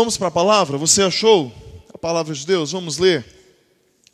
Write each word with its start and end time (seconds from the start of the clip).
Vamos 0.00 0.16
para 0.16 0.28
a 0.28 0.30
palavra? 0.30 0.78
Você 0.78 1.02
achou 1.02 1.52
a 1.92 1.98
palavra 1.98 2.32
de 2.32 2.46
Deus? 2.46 2.70
Vamos 2.70 2.98
ler 2.98 3.26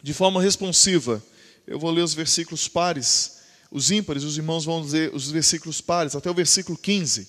de 0.03 0.15
forma 0.15 0.41
responsiva. 0.41 1.23
Eu 1.67 1.79
vou 1.79 1.91
ler 1.91 2.01
os 2.01 2.15
versículos 2.15 2.67
pares, 2.67 3.41
os 3.71 3.91
ímpares, 3.91 4.25
os 4.25 4.39
irmãos 4.39 4.65
vão 4.65 4.81
ler 4.81 5.15
os 5.15 5.31
versículos 5.31 5.83
pares, 5.83 6.17
até 6.17 6.31
o 6.31 6.35
versículo 6.35 6.79
15. 6.79 7.29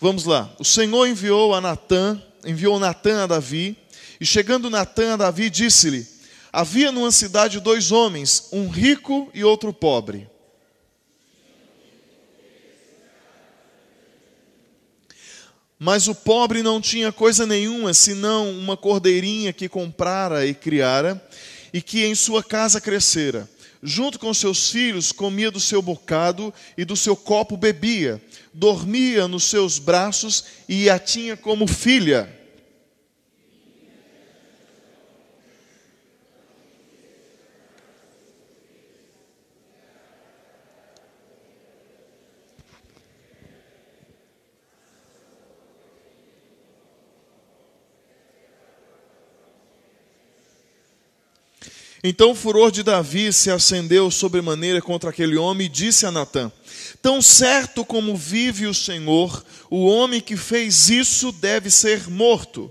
Vamos 0.00 0.24
lá. 0.24 0.50
O 0.58 0.64
Senhor 0.64 1.06
enviou 1.06 1.54
a 1.54 1.60
Natã, 1.60 2.18
enviou 2.46 2.78
Natã 2.78 3.24
a 3.24 3.26
Davi, 3.26 3.76
e 4.18 4.24
chegando 4.24 4.70
Natã 4.70 5.12
a 5.12 5.16
Davi, 5.18 5.50
disse-lhe: 5.50 6.06
Havia 6.50 6.90
numa 6.90 7.12
cidade 7.12 7.60
dois 7.60 7.92
homens, 7.92 8.48
um 8.52 8.70
rico 8.70 9.30
e 9.34 9.44
outro 9.44 9.70
pobre. 9.70 10.26
Mas 15.78 16.08
o 16.08 16.14
pobre 16.14 16.62
não 16.62 16.80
tinha 16.80 17.12
coisa 17.12 17.46
nenhuma 17.46 17.92
senão 17.92 18.50
uma 18.50 18.76
cordeirinha 18.76 19.52
que 19.52 19.68
comprara 19.68 20.46
e 20.46 20.54
criara, 20.54 21.22
e 21.72 21.82
que 21.82 22.04
em 22.04 22.14
sua 22.14 22.42
casa 22.42 22.80
crescera. 22.80 23.48
Junto 23.82 24.18
com 24.18 24.32
seus 24.32 24.70
filhos, 24.70 25.12
comia 25.12 25.50
do 25.50 25.60
seu 25.60 25.82
bocado 25.82 26.52
e 26.76 26.84
do 26.84 26.96
seu 26.96 27.14
copo 27.14 27.56
bebia, 27.56 28.20
dormia 28.52 29.28
nos 29.28 29.44
seus 29.44 29.78
braços 29.78 30.44
e 30.66 30.88
a 30.88 30.98
tinha 30.98 31.36
como 31.36 31.66
filha. 31.66 32.35
Então 52.08 52.30
o 52.30 52.34
furor 52.36 52.70
de 52.70 52.84
Davi 52.84 53.32
se 53.32 53.50
acendeu 53.50 54.12
sobremaneira 54.12 54.80
contra 54.80 55.10
aquele 55.10 55.36
homem 55.36 55.66
e 55.66 55.68
disse 55.68 56.06
a 56.06 56.12
Natã: 56.12 56.52
Tão 57.02 57.20
certo 57.20 57.84
como 57.84 58.16
vive 58.16 58.68
o 58.68 58.72
Senhor, 58.72 59.44
o 59.68 59.86
homem 59.86 60.20
que 60.20 60.36
fez 60.36 60.88
isso 60.88 61.32
deve 61.32 61.68
ser 61.68 62.08
morto. 62.08 62.70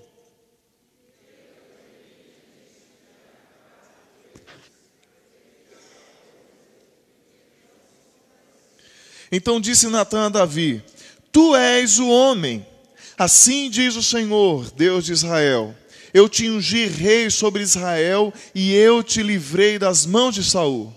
Então 9.30 9.60
disse 9.60 9.90
Natã 9.90 10.28
a 10.28 10.30
Davi: 10.30 10.82
Tu 11.30 11.58
és 11.58 12.00
o 12.00 12.08
homem. 12.08 12.66
Assim 13.18 13.70
diz 13.70 13.98
o 13.98 14.04
Senhor, 14.04 14.72
Deus 14.72 15.04
de 15.04 15.12
Israel 15.12 15.76
eu 16.16 16.30
te 16.30 16.50
ungi 16.50 16.88
rei 16.88 17.30
sobre 17.30 17.62
Israel 17.62 18.34
e 18.56 18.74
eu 18.74 19.04
te 19.04 19.22
livrei 19.22 19.78
das 19.78 20.06
mãos 20.06 20.34
de 20.34 20.46
Saul. 20.46 20.94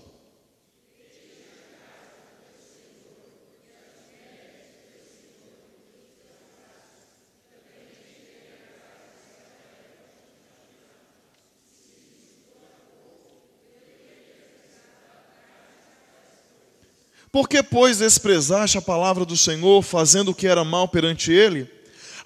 Por 17.29 17.49
que, 17.49 17.61
pois, 17.61 17.97
desprezaste 17.97 18.77
a 18.77 18.81
palavra 18.81 19.25
do 19.25 19.35
Senhor, 19.35 19.81
fazendo 19.81 20.31
o 20.31 20.33
que 20.33 20.47
era 20.47 20.63
mal 20.63 20.87
perante 20.87 21.33
ele? 21.33 21.78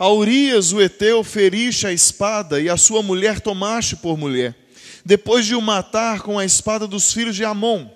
A 0.04 0.09
Urias, 0.09 0.73
o 0.73 0.82
Eteu, 0.82 1.23
feriste 1.23 1.88
a 1.88 1.94
espada 1.94 2.59
e 2.59 2.70
a 2.70 2.76
sua 2.76 3.02
mulher 3.02 3.40
tomaste 3.40 3.96
por 3.96 4.18
mulher, 4.18 4.54
depois 5.06 5.45
de 5.45 5.56
o 5.56 5.62
matar 5.62 6.22
com 6.23 6.38
a 6.38 6.44
espada 6.44 6.86
dos 6.86 7.14
filhos 7.14 7.38
de 7.38 7.45
Amon. 7.45 7.90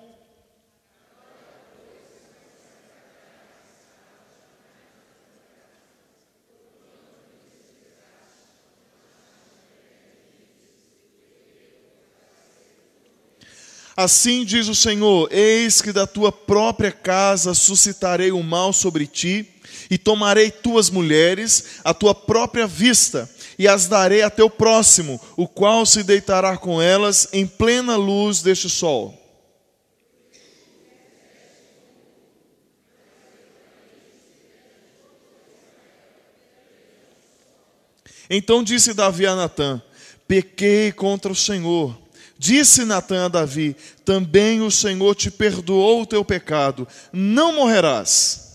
Assim 13.97 14.45
diz 14.45 14.69
o 14.69 14.75
Senhor: 14.75 15.27
Eis 15.29 15.81
que 15.81 15.91
da 15.91 16.07
tua 16.07 16.31
própria 16.31 16.93
casa 16.93 17.53
suscitarei 17.53 18.31
o 18.31 18.41
mal 18.41 18.71
sobre 18.71 19.05
ti 19.05 19.56
e 19.89 19.97
tomarei 19.97 20.51
tuas 20.51 20.89
mulheres 20.89 21.79
à 21.83 21.93
tua 21.93 22.13
própria 22.13 22.67
vista, 22.67 23.29
e 23.57 23.67
as 23.67 23.87
darei 23.87 24.21
a 24.21 24.29
teu 24.29 24.49
próximo, 24.49 25.19
o 25.35 25.47
qual 25.47 25.85
se 25.85 26.03
deitará 26.03 26.57
com 26.57 26.81
elas 26.81 27.27
em 27.33 27.47
plena 27.47 27.95
luz 27.95 28.41
deste 28.41 28.69
sol. 28.69 29.17
Então 38.29 38.63
disse 38.63 38.93
Davi 38.93 39.25
a 39.25 39.35
Natã: 39.35 39.81
Pequei 40.27 40.91
contra 40.91 41.31
o 41.31 41.35
Senhor. 41.35 41.97
Disse 42.37 42.85
Natã 42.85 43.25
a 43.25 43.29
Davi: 43.29 43.75
Também 44.03 44.61
o 44.61 44.69
Senhor 44.69 45.15
te 45.15 45.31
perdoou 45.31 46.01
o 46.01 46.05
teu 46.05 46.23
pecado, 46.23 46.87
não 47.11 47.53
morrerás. 47.53 48.46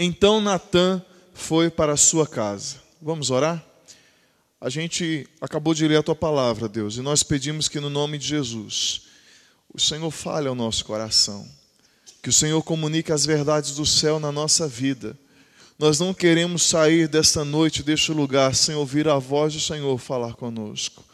Então 0.00 0.40
Natã 0.40 1.02
foi 1.34 1.68
para 1.68 1.94
a 1.94 1.96
sua 1.96 2.24
casa. 2.24 2.76
Vamos 3.02 3.32
orar? 3.32 3.64
A 4.60 4.70
gente 4.70 5.28
acabou 5.40 5.74
de 5.74 5.88
ler 5.88 5.96
a 5.96 6.02
tua 6.04 6.14
palavra, 6.14 6.68
Deus, 6.68 6.96
e 6.96 7.00
nós 7.00 7.24
pedimos 7.24 7.68
que 7.68 7.80
no 7.80 7.90
nome 7.90 8.16
de 8.16 8.28
Jesus, 8.28 9.02
o 9.74 9.80
Senhor 9.80 10.08
fale 10.12 10.46
ao 10.46 10.54
nosso 10.54 10.84
coração, 10.84 11.44
que 12.22 12.28
o 12.28 12.32
Senhor 12.32 12.62
comunique 12.62 13.10
as 13.10 13.26
verdades 13.26 13.74
do 13.74 13.84
céu 13.84 14.20
na 14.20 14.30
nossa 14.30 14.68
vida. 14.68 15.18
Nós 15.76 15.98
não 15.98 16.14
queremos 16.14 16.62
sair 16.62 17.08
desta 17.08 17.44
noite, 17.44 17.82
deste 17.82 18.12
lugar, 18.12 18.54
sem 18.54 18.76
ouvir 18.76 19.08
a 19.08 19.18
voz 19.18 19.54
do 19.54 19.60
Senhor 19.60 19.98
falar 19.98 20.34
conosco. 20.34 21.04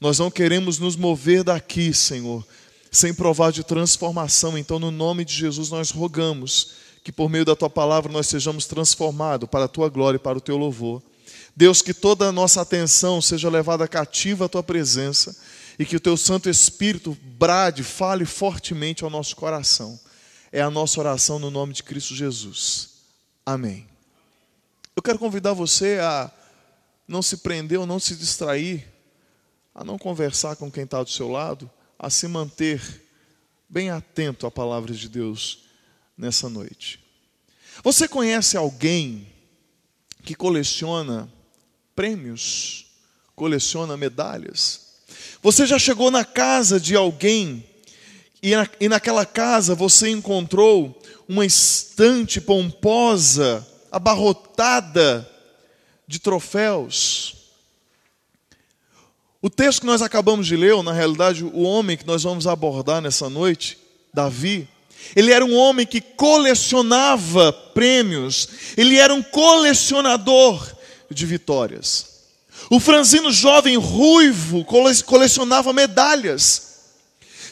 Nós 0.00 0.16
não 0.20 0.30
queremos 0.30 0.78
nos 0.78 0.94
mover 0.94 1.42
daqui, 1.42 1.92
Senhor, 1.92 2.46
sem 2.88 3.12
provar 3.12 3.50
de 3.50 3.64
transformação. 3.64 4.56
Então, 4.56 4.78
no 4.78 4.92
nome 4.92 5.24
de 5.24 5.34
Jesus, 5.34 5.70
nós 5.70 5.90
rogamos 5.90 6.77
que 7.08 7.12
por 7.12 7.30
meio 7.30 7.42
da 7.42 7.56
tua 7.56 7.70
palavra 7.70 8.12
nós 8.12 8.26
sejamos 8.26 8.66
transformados 8.66 9.48
para 9.48 9.64
a 9.64 9.68
tua 9.68 9.88
glória 9.88 10.16
e 10.16 10.20
para 10.20 10.36
o 10.36 10.42
teu 10.42 10.58
louvor. 10.58 11.02
Deus, 11.56 11.80
que 11.80 11.94
toda 11.94 12.28
a 12.28 12.32
nossa 12.32 12.60
atenção 12.60 13.22
seja 13.22 13.48
levada 13.48 13.88
cativa 13.88 14.44
à 14.44 14.48
tua 14.48 14.62
presença 14.62 15.34
e 15.78 15.86
que 15.86 15.96
o 15.96 16.00
teu 16.00 16.18
Santo 16.18 16.50
Espírito 16.50 17.16
brade, 17.22 17.82
fale 17.82 18.26
fortemente 18.26 19.04
ao 19.04 19.08
nosso 19.08 19.34
coração. 19.36 19.98
É 20.52 20.60
a 20.60 20.70
nossa 20.70 21.00
oração 21.00 21.38
no 21.38 21.50
nome 21.50 21.72
de 21.72 21.82
Cristo 21.82 22.14
Jesus. 22.14 22.90
Amém. 23.46 23.88
Eu 24.94 25.02
quero 25.02 25.18
convidar 25.18 25.54
você 25.54 26.00
a 26.02 26.30
não 27.08 27.22
se 27.22 27.38
prender 27.38 27.80
ou 27.80 27.86
não 27.86 27.98
se 27.98 28.14
distrair, 28.16 28.86
a 29.74 29.82
não 29.82 29.96
conversar 29.96 30.56
com 30.56 30.70
quem 30.70 30.84
está 30.84 31.02
do 31.02 31.08
seu 31.08 31.30
lado, 31.30 31.70
a 31.98 32.10
se 32.10 32.28
manter 32.28 32.82
bem 33.66 33.88
atento 33.88 34.46
à 34.46 34.50
palavra 34.50 34.92
de 34.92 35.08
Deus 35.08 35.67
nessa 36.18 36.48
noite. 36.48 36.98
Você 37.84 38.08
conhece 38.08 38.56
alguém 38.56 39.26
que 40.24 40.34
coleciona 40.34 41.32
prêmios, 41.94 42.86
coleciona 43.36 43.96
medalhas? 43.96 44.88
Você 45.40 45.64
já 45.64 45.78
chegou 45.78 46.10
na 46.10 46.24
casa 46.24 46.80
de 46.80 46.96
alguém 46.96 47.64
e, 48.42 48.54
na, 48.54 48.68
e 48.80 48.88
naquela 48.88 49.24
casa 49.24 49.74
você 49.74 50.10
encontrou 50.10 51.00
uma 51.28 51.46
estante 51.46 52.40
pomposa, 52.40 53.66
abarrotada 53.92 55.28
de 56.06 56.18
troféus? 56.18 57.36
O 59.40 59.48
texto 59.48 59.82
que 59.82 59.86
nós 59.86 60.02
acabamos 60.02 60.48
de 60.48 60.56
ler, 60.56 60.74
ou 60.74 60.82
na 60.82 60.92
realidade 60.92 61.44
o 61.44 61.62
homem 61.62 61.96
que 61.96 62.06
nós 62.06 62.24
vamos 62.24 62.48
abordar 62.48 63.00
nessa 63.00 63.30
noite, 63.30 63.78
Davi, 64.12 64.68
ele 65.14 65.32
era 65.32 65.44
um 65.44 65.54
homem 65.54 65.86
que 65.86 66.00
colecionava 66.00 67.52
prêmios, 67.52 68.48
ele 68.76 68.96
era 68.96 69.12
um 69.14 69.22
colecionador 69.22 70.66
de 71.10 71.26
vitórias. 71.26 72.18
O 72.70 72.78
franzino 72.78 73.32
jovem 73.32 73.76
ruivo 73.76 74.64
colecionava 75.06 75.72
medalhas. 75.72 76.68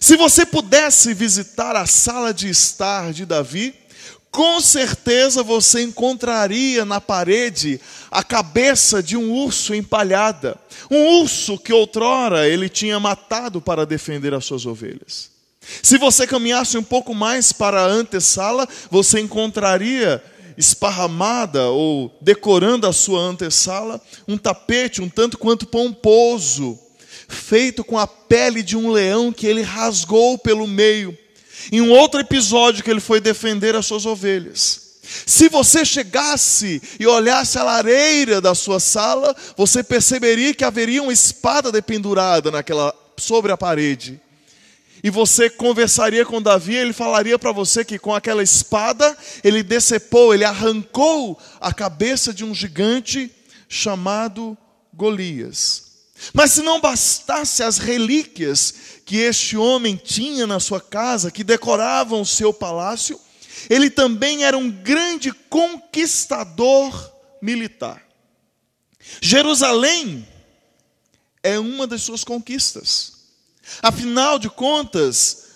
Se 0.00 0.16
você 0.16 0.44
pudesse 0.44 1.14
visitar 1.14 1.74
a 1.74 1.86
sala 1.86 2.34
de 2.34 2.48
estar 2.50 3.12
de 3.12 3.24
Davi, 3.24 3.74
com 4.30 4.60
certeza 4.60 5.42
você 5.42 5.82
encontraria 5.82 6.84
na 6.84 7.00
parede 7.00 7.80
a 8.10 8.22
cabeça 8.22 9.02
de 9.02 9.16
um 9.16 9.32
urso 9.32 9.74
empalhada. 9.74 10.58
Um 10.90 11.20
urso 11.22 11.56
que 11.56 11.72
outrora 11.72 12.46
ele 12.46 12.68
tinha 12.68 13.00
matado 13.00 13.62
para 13.62 13.86
defender 13.86 14.34
as 14.34 14.44
suas 14.44 14.66
ovelhas. 14.66 15.35
Se 15.82 15.98
você 15.98 16.26
caminhasse 16.26 16.78
um 16.78 16.82
pouco 16.82 17.14
mais 17.14 17.52
para 17.52 17.80
a 17.80 17.86
antessala, 17.86 18.68
você 18.90 19.20
encontraria 19.20 20.22
esparramada 20.56 21.68
ou 21.68 22.16
decorando 22.20 22.86
a 22.86 22.92
sua 22.92 23.20
antessala 23.20 24.00
um 24.26 24.38
tapete 24.38 25.02
um 25.02 25.08
tanto 25.08 25.36
quanto 25.36 25.66
pomposo, 25.66 26.78
feito 27.28 27.84
com 27.84 27.98
a 27.98 28.06
pele 28.06 28.62
de 28.62 28.76
um 28.76 28.90
leão 28.90 29.32
que 29.32 29.46
ele 29.46 29.62
rasgou 29.62 30.38
pelo 30.38 30.66
meio 30.66 31.16
em 31.70 31.80
um 31.80 31.90
outro 31.90 32.20
episódio 32.20 32.82
que 32.82 32.90
ele 32.90 33.00
foi 33.00 33.20
defender 33.20 33.74
as 33.74 33.86
suas 33.86 34.06
ovelhas. 34.06 34.86
Se 35.24 35.48
você 35.48 35.84
chegasse 35.84 36.82
e 36.98 37.06
olhasse 37.06 37.58
a 37.58 37.62
lareira 37.62 38.40
da 38.40 38.54
sua 38.54 38.80
sala, 38.80 39.34
você 39.56 39.82
perceberia 39.82 40.54
que 40.54 40.64
haveria 40.64 41.02
uma 41.02 41.12
espada 41.12 41.70
dependurada 41.70 42.50
naquela 42.50 42.94
sobre 43.16 43.52
a 43.52 43.56
parede. 43.56 44.20
E 45.02 45.10
você 45.10 45.48
conversaria 45.50 46.24
com 46.24 46.40
Davi, 46.40 46.74
ele 46.74 46.92
falaria 46.92 47.38
para 47.38 47.52
você 47.52 47.84
que 47.84 47.98
com 47.98 48.14
aquela 48.14 48.42
espada 48.42 49.16
ele 49.44 49.62
decepou, 49.62 50.34
ele 50.34 50.44
arrancou 50.44 51.38
a 51.60 51.72
cabeça 51.72 52.32
de 52.32 52.44
um 52.44 52.54
gigante 52.54 53.30
chamado 53.68 54.56
Golias. 54.92 55.84
Mas 56.32 56.52
se 56.52 56.62
não 56.62 56.80
bastasse 56.80 57.62
as 57.62 57.78
relíquias 57.78 58.74
que 59.04 59.16
este 59.16 59.56
homem 59.56 59.96
tinha 59.96 60.46
na 60.46 60.58
sua 60.58 60.80
casa, 60.80 61.30
que 61.30 61.44
decoravam 61.44 62.22
o 62.22 62.26
seu 62.26 62.52
palácio, 62.52 63.20
ele 63.68 63.90
também 63.90 64.44
era 64.44 64.56
um 64.56 64.70
grande 64.70 65.30
conquistador 65.32 67.12
militar. 67.40 68.02
Jerusalém 69.20 70.26
é 71.42 71.58
uma 71.58 71.86
das 71.86 72.02
suas 72.02 72.24
conquistas. 72.24 73.15
Afinal 73.82 74.38
de 74.38 74.48
contas, 74.48 75.46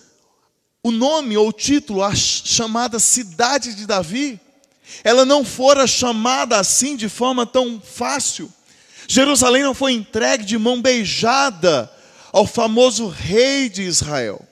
o 0.83 0.91
nome 0.91 1.37
ou 1.37 1.53
título, 1.53 2.03
a 2.03 2.15
chamada 2.15 2.99
Cidade 2.99 3.75
de 3.75 3.87
Davi, 3.87 4.41
ela 5.05 5.25
não 5.25 5.45
fora 5.45 5.87
chamada 5.87 6.59
assim 6.59 6.97
de 6.97 7.09
forma 7.09 7.47
tão 7.47 7.81
fácil. 7.81 8.53
Jerusalém 9.07 9.63
não 9.63 9.75
foi 9.75 9.93
entregue 9.93 10.45
de 10.45 10.57
mão 10.59 10.81
beijada 10.81 11.91
ao 12.33 12.47
famoso 12.47 13.09
rei 13.09 13.69
de 13.69 13.83
Israel. 13.83 14.47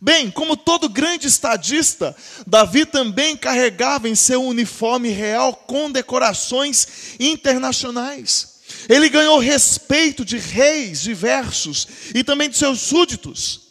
Bem, 0.00 0.30
como 0.30 0.56
todo 0.56 0.88
grande 0.88 1.28
estadista, 1.28 2.16
Davi 2.46 2.86
também 2.86 3.36
carregava 3.36 4.08
em 4.08 4.14
seu 4.14 4.42
uniforme 4.42 5.10
real 5.10 5.54
condecorações 5.54 7.16
internacionais. 7.20 8.51
Ele 8.92 9.08
ganhou 9.08 9.38
respeito 9.38 10.22
de 10.22 10.36
reis 10.36 11.00
diversos 11.00 11.88
e 12.14 12.22
também 12.22 12.50
de 12.50 12.58
seus 12.58 12.78
súditos. 12.78 13.68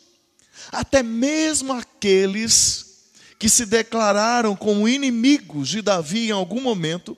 Até 0.71 1.03
mesmo 1.03 1.73
aqueles 1.73 3.11
que 3.37 3.47
se 3.47 3.67
declararam 3.67 4.55
como 4.55 4.89
inimigos 4.89 5.69
de 5.69 5.79
Davi 5.79 6.29
em 6.29 6.31
algum 6.31 6.59
momento, 6.59 7.15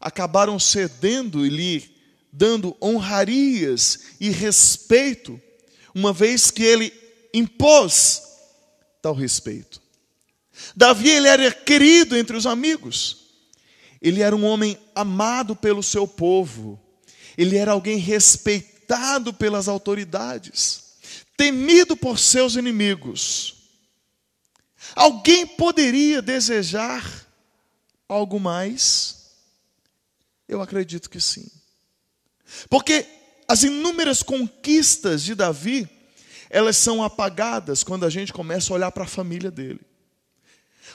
acabaram 0.00 0.60
cedendo 0.60 1.44
e 1.44 1.48
lhe 1.48 1.96
dando 2.32 2.76
honrarias 2.80 3.98
e 4.20 4.30
respeito, 4.30 5.40
uma 5.92 6.12
vez 6.12 6.52
que 6.52 6.62
ele 6.62 6.92
impôs 7.32 8.22
tal 9.02 9.12
respeito. 9.12 9.82
Davi 10.76 11.10
ele 11.10 11.26
era 11.26 11.50
querido 11.50 12.16
entre 12.16 12.36
os 12.36 12.46
amigos. 12.46 13.24
Ele 14.00 14.22
era 14.22 14.36
um 14.36 14.44
homem 14.44 14.78
amado 14.94 15.56
pelo 15.56 15.82
seu 15.82 16.06
povo. 16.06 16.83
Ele 17.36 17.56
era 17.56 17.72
alguém 17.72 17.98
respeitado 17.98 19.32
pelas 19.32 19.68
autoridades, 19.68 20.96
temido 21.36 21.96
por 21.96 22.18
seus 22.18 22.54
inimigos. 22.54 23.54
Alguém 24.94 25.46
poderia 25.46 26.22
desejar 26.22 27.26
algo 28.08 28.38
mais? 28.38 29.32
Eu 30.48 30.60
acredito 30.60 31.10
que 31.10 31.20
sim. 31.20 31.50
Porque 32.68 33.06
as 33.48 33.62
inúmeras 33.62 34.22
conquistas 34.22 35.22
de 35.22 35.34
Davi, 35.34 35.88
elas 36.48 36.76
são 36.76 37.02
apagadas 37.02 37.82
quando 37.82 38.06
a 38.06 38.10
gente 38.10 38.32
começa 38.32 38.72
a 38.72 38.76
olhar 38.76 38.92
para 38.92 39.04
a 39.04 39.08
família 39.08 39.50
dele. 39.50 39.80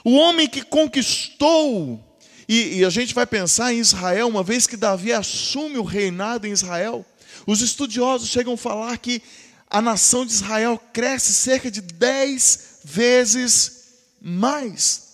O 0.04 0.16
homem 0.16 0.48
que 0.48 0.62
conquistou, 0.62 2.09
e, 2.52 2.80
e, 2.80 2.86
a 2.86 2.90
gente 2.90 3.14
vai 3.14 3.28
pensar 3.28 3.72
em 3.72 3.78
Israel, 3.78 4.28
uma 4.28 4.42
vez 4.42 4.66
que 4.66 4.76
Davi 4.76 5.14
assume 5.14 5.78
o 5.78 5.84
reinado 5.84 6.48
em 6.48 6.52
Israel, 6.52 7.06
os 7.46 7.62
estudiosos 7.62 8.28
chegam 8.28 8.56
a 8.56 8.58
falar 8.58 8.98
que 8.98 9.22
a 9.70 9.80
nação 9.80 10.26
de 10.26 10.34
Israel 10.34 10.82
cresce 10.92 11.32
cerca 11.32 11.70
de 11.70 11.80
dez 11.80 12.80
vezes 12.84 13.84
mais. 14.20 15.10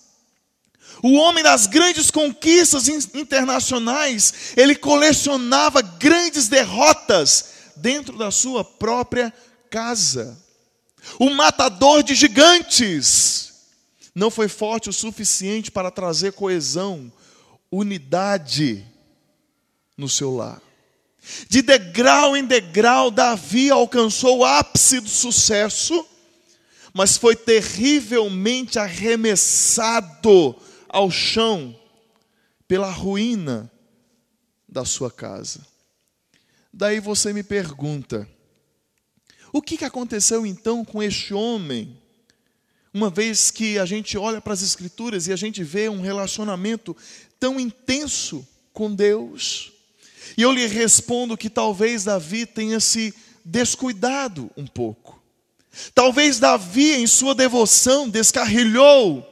O 1.03 1.11
homem 1.15 1.43
das 1.43 1.67
grandes 1.67 2.09
conquistas 2.09 2.87
internacionais, 2.87 4.53
ele 4.55 4.73
colecionava 4.73 5.81
grandes 5.81 6.47
derrotas 6.47 7.47
dentro 7.75 8.17
da 8.17 8.31
sua 8.31 8.63
própria 8.63 9.33
casa. 9.69 10.41
O 11.19 11.29
matador 11.31 12.01
de 12.01 12.15
gigantes 12.15 13.53
não 14.15 14.31
foi 14.31 14.47
forte 14.47 14.89
o 14.89 14.93
suficiente 14.93 15.69
para 15.69 15.91
trazer 15.91 16.31
coesão, 16.31 17.11
unidade 17.71 18.85
no 19.97 20.09
seu 20.09 20.35
lar. 20.35 20.61
De 21.49 21.61
degrau 21.61 22.37
em 22.37 22.45
degrau, 22.45 23.09
Davi 23.09 23.71
alcançou 23.71 24.39
o 24.39 24.45
ápice 24.45 24.99
do 24.99 25.09
sucesso, 25.09 26.05
mas 26.93 27.17
foi 27.17 27.35
terrivelmente 27.35 28.77
arremessado 28.77 30.55
ao 30.87 31.09
chão 31.09 31.77
pela 32.67 32.89
ruína 32.89 33.71
da 34.67 34.85
sua 34.85 35.09
casa. 35.09 35.65
Daí 36.71 36.99
você 36.99 37.33
me 37.33 37.43
pergunta: 37.43 38.27
o 39.51 39.61
que 39.61 39.83
aconteceu 39.83 40.45
então 40.45 40.83
com 40.85 41.01
este 41.01 41.33
homem? 41.33 41.99
Uma 42.95 43.09
vez 43.09 43.51
que 43.51 43.77
a 43.77 43.85
gente 43.85 44.17
olha 44.17 44.39
para 44.39 44.53
as 44.53 44.61
Escrituras 44.61 45.27
e 45.27 45.33
a 45.33 45.35
gente 45.35 45.61
vê 45.65 45.89
um 45.89 45.99
relacionamento 45.99 46.95
tão 47.37 47.59
intenso 47.59 48.47
com 48.71 48.95
Deus. 48.95 49.73
E 50.37 50.41
eu 50.41 50.53
lhe 50.53 50.65
respondo 50.65 51.35
que 51.35 51.49
talvez 51.49 52.05
Davi 52.05 52.45
tenha 52.45 52.79
se 52.79 53.13
descuidado 53.43 54.49
um 54.55 54.65
pouco. 54.65 55.21
Talvez 55.93 56.39
Davi, 56.39 56.93
em 56.93 57.05
sua 57.05 57.35
devoção, 57.35 58.07
descarrilhou 58.07 59.29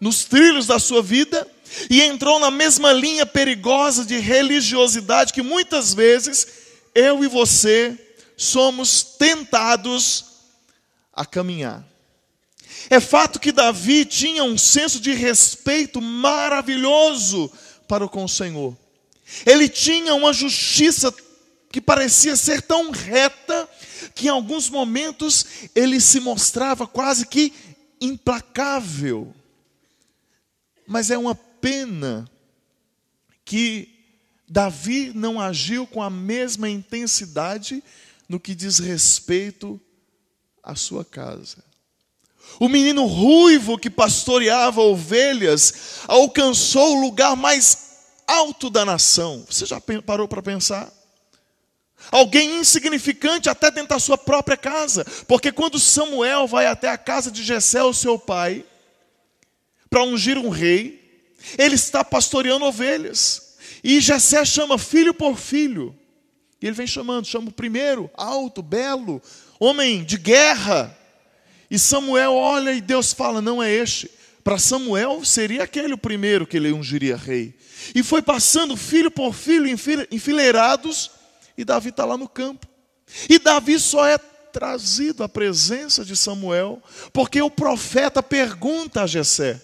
nos 0.00 0.24
trilhos 0.24 0.66
da 0.66 0.80
sua 0.80 1.00
vida 1.00 1.48
e 1.88 2.02
entrou 2.02 2.40
na 2.40 2.50
mesma 2.50 2.92
linha 2.92 3.24
perigosa 3.24 4.04
de 4.04 4.18
religiosidade 4.18 5.32
que 5.32 5.40
muitas 5.40 5.94
vezes 5.94 6.48
eu 6.92 7.22
e 7.22 7.28
você 7.28 7.96
somos 8.36 9.04
tentados 9.04 10.24
a 11.12 11.24
caminhar. 11.24 11.93
É 12.90 13.00
fato 13.00 13.40
que 13.40 13.52
Davi 13.52 14.04
tinha 14.04 14.44
um 14.44 14.58
senso 14.58 15.00
de 15.00 15.12
respeito 15.12 16.00
maravilhoso 16.00 17.50
para 17.88 18.08
com 18.08 18.24
o 18.24 18.28
Senhor. 18.28 18.76
Ele 19.46 19.68
tinha 19.68 20.14
uma 20.14 20.32
justiça 20.32 21.12
que 21.70 21.80
parecia 21.80 22.36
ser 22.36 22.62
tão 22.62 22.90
reta 22.90 23.68
que 24.14 24.26
em 24.26 24.30
alguns 24.30 24.70
momentos 24.70 25.44
ele 25.74 26.00
se 26.00 26.20
mostrava 26.20 26.86
quase 26.86 27.26
que 27.26 27.52
implacável. 28.00 29.34
Mas 30.86 31.10
é 31.10 31.18
uma 31.18 31.34
pena 31.34 32.30
que 33.44 33.88
Davi 34.48 35.10
não 35.14 35.40
agiu 35.40 35.86
com 35.86 36.02
a 36.02 36.10
mesma 36.10 36.68
intensidade 36.68 37.82
no 38.28 38.38
que 38.38 38.54
diz 38.54 38.78
respeito 38.78 39.80
à 40.62 40.74
sua 40.74 41.04
casa. 41.04 41.64
O 42.60 42.68
menino 42.68 43.04
ruivo 43.06 43.78
que 43.78 43.90
pastoreava 43.90 44.80
ovelhas 44.80 46.00
alcançou 46.06 46.96
o 46.96 47.00
lugar 47.00 47.36
mais 47.36 47.84
alto 48.26 48.70
da 48.70 48.84
nação. 48.84 49.44
Você 49.48 49.66
já 49.66 49.80
parou 50.06 50.28
para 50.28 50.42
pensar? 50.42 50.92
Alguém 52.10 52.58
insignificante 52.58 53.48
até 53.48 53.70
dentro 53.70 53.90
da 53.90 53.98
sua 53.98 54.18
própria 54.18 54.56
casa, 54.56 55.04
porque 55.26 55.50
quando 55.50 55.78
Samuel 55.78 56.46
vai 56.46 56.66
até 56.66 56.88
a 56.88 56.98
casa 56.98 57.30
de 57.30 57.42
Jessé, 57.42 57.82
o 57.82 57.94
seu 57.94 58.18
pai, 58.18 58.64
para 59.88 60.04
ungir 60.04 60.36
um 60.36 60.48
rei, 60.48 61.04
ele 61.58 61.74
está 61.74 62.04
pastoreando 62.04 62.64
ovelhas. 62.64 63.56
E 63.82 64.00
Jessé 64.00 64.44
chama 64.44 64.78
filho 64.78 65.14
por 65.14 65.36
filho. 65.36 65.94
E 66.60 66.66
ele 66.66 66.74
vem 66.74 66.86
chamando, 66.86 67.26
chama 67.26 67.48
o 67.48 67.52
primeiro, 67.52 68.10
alto, 68.14 68.62
belo, 68.62 69.20
homem 69.58 70.02
de 70.02 70.16
guerra. 70.16 70.96
E 71.70 71.78
Samuel 71.78 72.34
olha 72.34 72.72
e 72.72 72.80
Deus 72.80 73.12
fala: 73.12 73.40
não 73.40 73.62
é 73.62 73.72
este. 73.72 74.10
Para 74.42 74.58
Samuel 74.58 75.24
seria 75.24 75.62
aquele 75.62 75.94
o 75.94 75.98
primeiro 75.98 76.46
que 76.46 76.58
ele 76.58 76.70
ungiria 76.72 77.16
rei. 77.16 77.54
E 77.94 78.02
foi 78.02 78.20
passando 78.20 78.76
filho 78.76 79.10
por 79.10 79.34
filho, 79.34 79.66
enfileirados, 80.10 81.10
e 81.56 81.64
Davi 81.64 81.88
está 81.88 82.04
lá 82.04 82.16
no 82.16 82.28
campo. 82.28 82.66
E 83.28 83.38
Davi 83.38 83.78
só 83.78 84.06
é 84.06 84.18
trazido 84.18 85.24
à 85.24 85.28
presença 85.28 86.04
de 86.04 86.14
Samuel, 86.14 86.82
porque 87.12 87.40
o 87.40 87.50
profeta 87.50 88.22
pergunta 88.22 89.02
a 89.02 89.06
Jessé: 89.06 89.60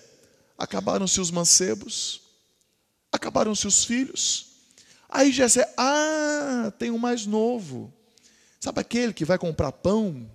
acabaram-se 0.57 1.21
os 1.21 1.31
mancebos? 1.31 2.23
Acabaram-se 3.13 3.67
os 3.67 3.85
filhos? 3.85 4.47
Aí 5.09 5.31
Jessé, 5.31 5.73
ah, 5.77 6.73
tem 6.79 6.91
um 6.91 6.99
mais 6.99 7.27
novo. 7.27 7.93
Sabe 8.59 8.81
aquele 8.81 9.13
que 9.13 9.25
vai 9.25 9.39
comprar 9.39 9.73
pão? 9.73 10.31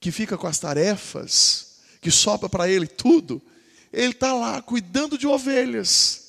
Que 0.00 0.12
fica 0.12 0.38
com 0.38 0.46
as 0.46 0.58
tarefas, 0.58 1.80
que 2.00 2.10
sobra 2.10 2.48
para 2.48 2.68
ele 2.68 2.86
tudo? 2.86 3.42
Ele 3.92 4.12
está 4.12 4.32
lá 4.32 4.62
cuidando 4.62 5.18
de 5.18 5.26
ovelhas. 5.26 6.28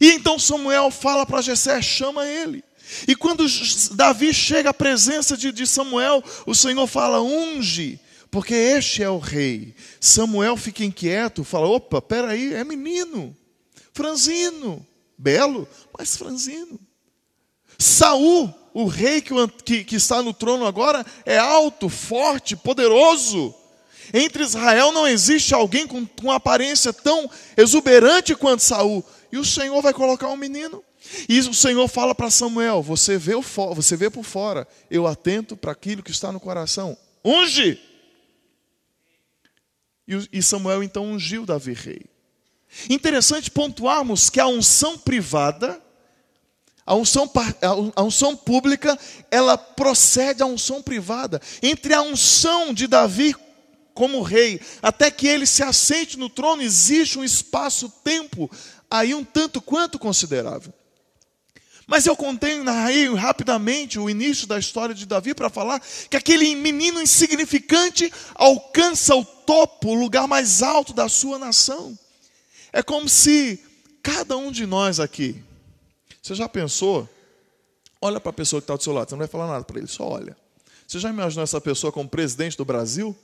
E 0.00 0.12
então 0.12 0.38
Samuel 0.38 0.90
fala 0.90 1.26
para 1.26 1.42
Jessé, 1.42 1.82
chama 1.82 2.26
ele. 2.26 2.64
E 3.06 3.14
quando 3.14 3.44
Davi 3.92 4.32
chega 4.32 4.70
à 4.70 4.74
presença 4.74 5.36
de, 5.36 5.52
de 5.52 5.66
Samuel, 5.66 6.24
o 6.46 6.54
Senhor 6.54 6.86
fala: 6.86 7.20
unge, 7.20 8.00
porque 8.30 8.54
este 8.54 9.02
é 9.02 9.10
o 9.10 9.18
rei. 9.18 9.74
Samuel 10.00 10.56
fica 10.56 10.84
inquieto, 10.84 11.44
fala: 11.44 11.68
opa, 11.68 12.00
peraí, 12.00 12.54
é 12.54 12.64
menino, 12.64 13.36
franzino, 13.92 14.84
belo, 15.16 15.68
mas 15.96 16.16
franzino. 16.16 16.80
Saul, 17.80 18.54
o 18.74 18.84
rei 18.84 19.22
que, 19.22 19.32
que, 19.64 19.84
que 19.84 19.96
está 19.96 20.22
no 20.22 20.34
trono 20.34 20.66
agora, 20.66 21.04
é 21.24 21.38
alto, 21.38 21.88
forte, 21.88 22.54
poderoso. 22.54 23.54
Entre 24.12 24.42
Israel 24.42 24.92
não 24.92 25.08
existe 25.08 25.54
alguém 25.54 25.86
com, 25.86 26.04
com 26.04 26.30
aparência 26.30 26.92
tão 26.92 27.30
exuberante 27.56 28.34
quanto 28.34 28.62
Saul. 28.62 29.02
E 29.32 29.38
o 29.38 29.44
Senhor 29.44 29.80
vai 29.80 29.94
colocar 29.94 30.28
um 30.28 30.36
menino. 30.36 30.84
E 31.26 31.40
o 31.40 31.54
Senhor 31.54 31.88
fala 31.88 32.14
para 32.14 32.30
Samuel: 32.30 32.82
você 32.82 33.16
vê, 33.16 33.34
o 33.34 33.42
você 33.74 33.96
vê 33.96 34.10
por 34.10 34.24
fora, 34.24 34.68
eu 34.90 35.06
atento 35.06 35.56
para 35.56 35.72
aquilo 35.72 36.02
que 36.02 36.10
está 36.10 36.30
no 36.30 36.38
coração. 36.38 36.96
Unge! 37.24 37.80
E 40.32 40.42
Samuel 40.42 40.82
então 40.82 41.04
ungiu 41.04 41.46
Davi 41.46 41.72
rei. 41.72 42.02
Interessante 42.88 43.50
pontuarmos 43.50 44.28
que 44.28 44.40
a 44.40 44.46
unção 44.46 44.98
privada, 44.98 45.80
a 46.86 46.94
unção, 46.94 47.30
a 47.94 48.02
unção 48.02 48.36
pública, 48.36 48.98
ela 49.30 49.56
procede 49.56 50.42
à 50.42 50.46
unção 50.46 50.82
privada. 50.82 51.40
Entre 51.62 51.94
a 51.94 52.02
unção 52.02 52.74
de 52.74 52.86
Davi 52.86 53.34
como 53.94 54.22
rei, 54.22 54.60
até 54.82 55.10
que 55.10 55.26
ele 55.26 55.46
se 55.46 55.62
assente 55.62 56.18
no 56.18 56.28
trono, 56.28 56.62
existe 56.62 57.18
um 57.18 57.24
espaço-tempo 57.24 58.50
aí 58.90 59.14
um 59.14 59.22
tanto 59.22 59.60
quanto 59.60 59.98
considerável. 59.98 60.72
Mas 61.86 62.06
eu 62.06 62.16
contei, 62.16 62.62
narrei 62.62 63.12
rapidamente 63.14 63.98
o 63.98 64.08
início 64.08 64.46
da 64.46 64.58
história 64.58 64.94
de 64.94 65.04
Davi 65.04 65.34
para 65.34 65.50
falar 65.50 65.82
que 66.08 66.16
aquele 66.16 66.54
menino 66.54 67.02
insignificante 67.02 68.12
alcança 68.34 69.14
o 69.16 69.24
topo, 69.24 69.88
o 69.88 69.94
lugar 69.94 70.28
mais 70.28 70.62
alto 70.62 70.92
da 70.92 71.08
sua 71.08 71.36
nação. 71.36 71.98
É 72.72 72.80
como 72.80 73.08
se 73.08 73.58
cada 74.02 74.36
um 74.36 74.52
de 74.52 74.66
nós 74.66 75.00
aqui, 75.00 75.42
você 76.22 76.34
já 76.34 76.48
pensou? 76.48 77.08
Olha 78.00 78.20
para 78.20 78.30
a 78.30 78.32
pessoa 78.32 78.60
que 78.60 78.64
está 78.64 78.74
do 78.76 78.82
seu 78.82 78.92
lado, 78.92 79.08
você 79.08 79.14
não 79.14 79.20
vai 79.20 79.28
falar 79.28 79.46
nada 79.46 79.64
para 79.64 79.78
ele, 79.78 79.86
só 79.86 80.08
olha. 80.08 80.36
Você 80.86 80.98
já 80.98 81.08
imaginou 81.10 81.44
essa 81.44 81.60
pessoa 81.60 81.92
como 81.92 82.08
presidente 82.08 82.56
do 82.56 82.64
Brasil? 82.64 83.16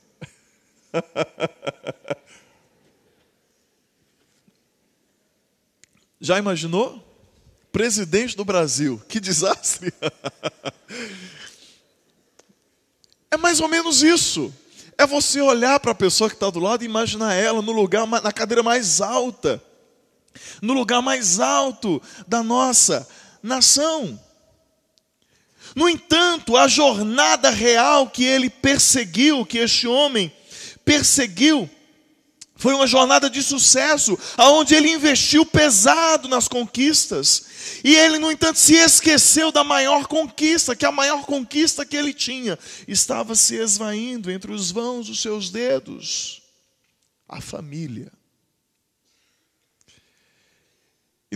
já 6.21 6.39
imaginou? 6.39 7.07
presidente 7.77 8.35
do 8.35 8.43
Brasil. 8.43 8.99
Que 9.07 9.21
desastre! 9.21 9.93
É 13.29 13.37
mais 13.37 13.61
ou 13.61 13.69
menos 13.69 14.05
isso. 14.05 14.55
É 14.97 15.05
você 15.05 15.43
olhar 15.43 15.79
para 15.81 15.91
a 15.91 15.95
pessoa 15.95 16.31
que 16.31 16.37
está 16.37 16.49
do 16.49 16.61
lado 16.61 16.83
e 16.83 16.87
imaginar 16.87 17.35
ela 17.35 17.61
no 17.61 17.73
lugar, 17.73 18.07
na 18.07 18.33
cadeira 18.33 18.63
mais 18.63 19.01
alta, 19.01 19.63
no 20.61 20.73
lugar 20.73 21.03
mais 21.03 21.41
alto 21.41 22.01
da 22.27 22.43
nossa 22.43 23.07
nação. 23.43 24.21
No 25.75 25.89
entanto, 25.89 26.57
a 26.57 26.67
jornada 26.67 27.51
real 27.51 28.09
que 28.09 28.25
ele 28.25 28.49
perseguiu, 28.49 29.45
que 29.45 29.59
este 29.59 29.87
homem 29.87 30.33
perseguiu, 30.85 31.69
foi 32.59 32.73
uma 32.73 32.87
jornada 32.87 33.29
de 33.29 33.43
sucesso, 33.43 34.19
aonde 34.37 34.75
ele 34.75 34.91
investiu 34.91 35.45
pesado 35.45 36.27
nas 36.27 36.49
conquistas. 36.49 37.81
E 37.85 37.95
ele, 37.95 38.19
no 38.19 38.33
entanto, 38.33 38.59
se 38.59 38.75
esqueceu 38.75 39.53
da 39.53 39.63
maior 39.63 40.07
conquista, 40.07 40.75
que 40.75 40.87
a 40.87 40.93
maior 40.93 41.27
conquista 41.27 41.85
que 41.85 41.97
ele 41.97 42.15
tinha 42.15 42.59
estava 42.89 43.35
se 43.35 43.57
esvaindo 43.57 44.31
entre 44.31 44.53
os 44.53 44.71
vãos 44.71 45.07
dos 45.07 45.21
seus 45.21 45.51
dedos 45.51 46.43
a 47.29 47.41
família. 47.41 48.11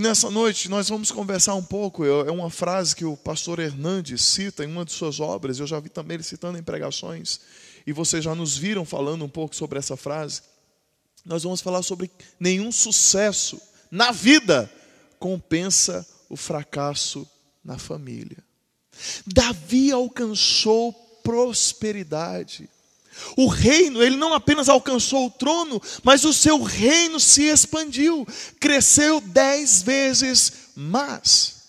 E 0.00 0.02
nessa 0.02 0.30
noite 0.30 0.70
nós 0.70 0.88
vamos 0.88 1.10
conversar 1.10 1.54
um 1.56 1.62
pouco. 1.62 2.06
É 2.06 2.30
uma 2.30 2.48
frase 2.48 2.96
que 2.96 3.04
o 3.04 3.18
pastor 3.18 3.58
Hernandes 3.58 4.22
cita 4.22 4.64
em 4.64 4.66
uma 4.66 4.82
de 4.82 4.92
suas 4.92 5.20
obras, 5.20 5.60
eu 5.60 5.66
já 5.66 5.78
vi 5.78 5.90
também 5.90 6.14
ele 6.14 6.22
citando 6.22 6.56
em 6.56 6.62
pregações, 6.62 7.38
e 7.86 7.92
vocês 7.92 8.24
já 8.24 8.34
nos 8.34 8.56
viram 8.56 8.86
falando 8.86 9.26
um 9.26 9.28
pouco 9.28 9.54
sobre 9.54 9.78
essa 9.78 9.98
frase 9.98 10.40
nós 11.22 11.42
vamos 11.42 11.60
falar 11.60 11.82
sobre 11.82 12.10
nenhum 12.38 12.72
sucesso 12.72 13.60
na 13.90 14.10
vida 14.10 14.72
compensa 15.18 16.06
o 16.30 16.36
fracasso 16.36 17.28
na 17.62 17.76
família. 17.76 18.38
Davi 19.26 19.92
alcançou 19.92 20.94
prosperidade. 21.22 22.70
O 23.36 23.46
reino, 23.46 24.02
ele 24.02 24.16
não 24.16 24.34
apenas 24.34 24.68
alcançou 24.68 25.26
o 25.26 25.30
trono, 25.30 25.80
mas 26.02 26.24
o 26.24 26.32
seu 26.32 26.62
reino 26.62 27.18
se 27.18 27.44
expandiu, 27.44 28.26
cresceu 28.58 29.20
dez 29.20 29.82
vezes 29.82 30.52
mais. 30.74 31.60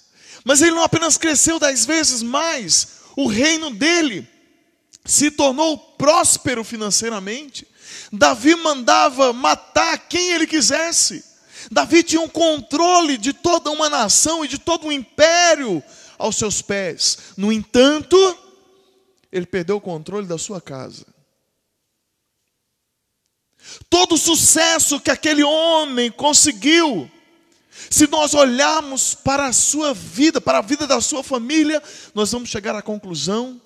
Mas 0.44 0.62
ele 0.62 0.72
não 0.72 0.84
apenas 0.84 1.18
cresceu 1.18 1.60
dez 1.60 1.86
vezes 1.86 2.22
mais, 2.24 2.88
o 3.16 3.28
reino 3.28 3.72
dele 3.72 4.28
se 5.06 5.32
tornou 5.32 5.78
próspero 5.78 6.64
financeiramente. 6.64 7.68
Davi 8.12 8.56
mandava 8.56 9.34
matar 9.34 9.98
quem 9.98 10.32
ele 10.32 10.48
quisesse. 10.48 11.24
Davi 11.72 12.04
tinha 12.04 12.22
um 12.22 12.28
controle 12.28 13.18
de 13.18 13.34
toda 13.34 13.72
uma 13.72 13.90
nação 13.90 14.44
e 14.44 14.48
de 14.48 14.58
todo 14.58 14.88
um 14.88 14.92
império 14.92 15.84
aos 16.18 16.36
seus 16.36 16.62
pés. 16.62 17.18
No 17.38 17.52
entanto, 17.52 18.18
ele 19.32 19.46
perdeu 19.46 19.78
o 19.78 19.82
controle 19.82 20.28
da 20.28 20.38
sua 20.38 20.60
casa. 20.60 21.06
Todo 23.90 24.16
o 24.16 24.18
sucesso 24.18 25.00
que 25.00 25.12
aquele 25.12 25.44
homem 25.44 26.12
conseguiu, 26.12 27.10
se 27.90 28.08
nós 28.08 28.34
olharmos 28.34 29.14
para 29.14 29.48
a 29.48 29.54
sua 29.54 29.94
vida, 29.94 30.40
para 30.40 30.60
a 30.60 30.62
vida 30.62 30.86
da 30.88 31.02
sua 31.02 31.24
família, 31.24 31.82
nós 32.14 32.32
vamos 32.32 32.50
chegar 32.50 32.76
à 32.76 32.82
conclusão 32.82 33.62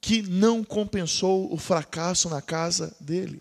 que 0.00 0.22
não 0.22 0.64
compensou 0.64 1.52
o 1.52 1.56
fracasso 1.56 2.28
na 2.28 2.40
casa 2.40 2.94
dele. 3.00 3.40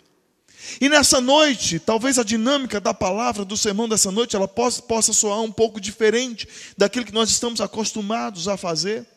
E 0.81 0.89
nessa 0.89 1.21
noite, 1.21 1.79
talvez 1.79 2.19
a 2.19 2.23
dinâmica 2.23 2.81
da 2.81 2.93
palavra, 2.93 3.45
do 3.45 3.55
sermão 3.55 3.87
dessa 3.87 4.11
noite, 4.11 4.35
ela 4.35 4.47
possa, 4.47 4.81
possa 4.81 5.13
soar 5.13 5.41
um 5.41 5.51
pouco 5.51 5.79
diferente 5.79 6.47
daquilo 6.77 7.05
que 7.05 7.13
nós 7.13 7.29
estamos 7.29 7.61
acostumados 7.61 8.47
a 8.47 8.57
fazer. 8.57 9.07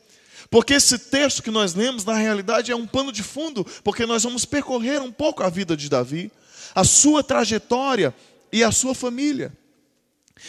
Porque 0.50 0.74
esse 0.74 0.98
texto 0.98 1.42
que 1.42 1.50
nós 1.50 1.74
lemos, 1.74 2.04
na 2.04 2.14
realidade, 2.14 2.70
é 2.70 2.76
um 2.76 2.86
pano 2.86 3.10
de 3.10 3.22
fundo, 3.22 3.66
porque 3.82 4.06
nós 4.06 4.22
vamos 4.22 4.44
percorrer 4.44 5.02
um 5.02 5.10
pouco 5.10 5.42
a 5.42 5.48
vida 5.48 5.76
de 5.76 5.88
Davi, 5.88 6.30
a 6.74 6.84
sua 6.84 7.22
trajetória 7.22 8.14
e 8.52 8.62
a 8.62 8.70
sua 8.70 8.94
família. 8.94 9.52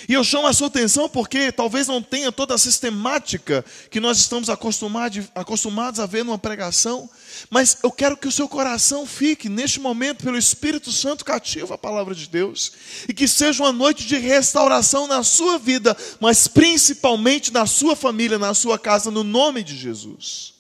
E 0.10 0.14
eu 0.14 0.24
chamo 0.24 0.48
a 0.48 0.54
sua 0.54 0.68
atenção 0.68 1.08
porque 1.08 1.52
talvez 1.52 1.88
não 1.88 2.02
tenha 2.02 2.32
toda 2.32 2.56
a 2.56 2.58
sistemática 2.58 3.64
que 3.90 4.00
nós 4.00 4.18
estamos 4.18 4.50
acostumados 4.50 6.00
a 6.00 6.06
ver 6.06 6.26
numa 6.26 6.38
pregação, 6.38 7.10
mas 7.50 7.78
eu 7.84 7.92
quero 7.92 8.18
que 8.18 8.28
o 8.28 8.32
seu 8.32 8.50
coração 8.50 9.06
fique, 9.06 9.48
neste 9.48 9.80
momento, 9.80 10.24
pelo 10.24 10.38
Espírito 10.38 10.92
Santo 10.92 11.24
cativo 11.24 11.74
a 11.74 11.78
palavra 11.78 12.16
de 12.16 12.28
Deus, 12.28 12.72
e 13.08 13.14
que 13.14 13.28
seja 13.28 13.64
uma 13.64 13.72
noite 13.72 14.06
de 14.06 14.18
restauração 14.18 15.08
na 15.08 15.24
sua 15.24 15.58
vida, 15.60 15.96
mas 16.20 16.48
principalmente 16.48 17.54
na 17.54 17.66
sua 17.66 17.96
família, 17.96 18.40
na 18.40 18.54
sua 18.54 18.80
casa, 18.80 19.12
no 19.12 19.24
nome 19.24 19.64
de 19.64 19.78
Jesus. 19.78 20.54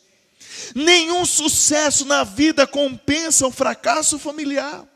Nenhum 0.75 1.25
sucesso 1.25 2.05
na 2.05 2.23
vida 2.23 2.65
compensa 2.67 3.47
o 3.47 3.51
fracasso 3.51 4.19
familiar. 4.19 4.87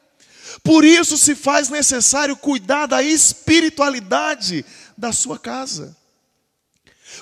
Por 0.64 0.84
isso 0.84 1.18
se 1.18 1.36
faz 1.36 1.70
necessário 1.70 2.36
cuidar 2.36 2.86
da 2.88 3.02
espiritualidade 3.02 4.66
da 4.98 5.12
sua 5.12 5.38
casa. 5.38 5.96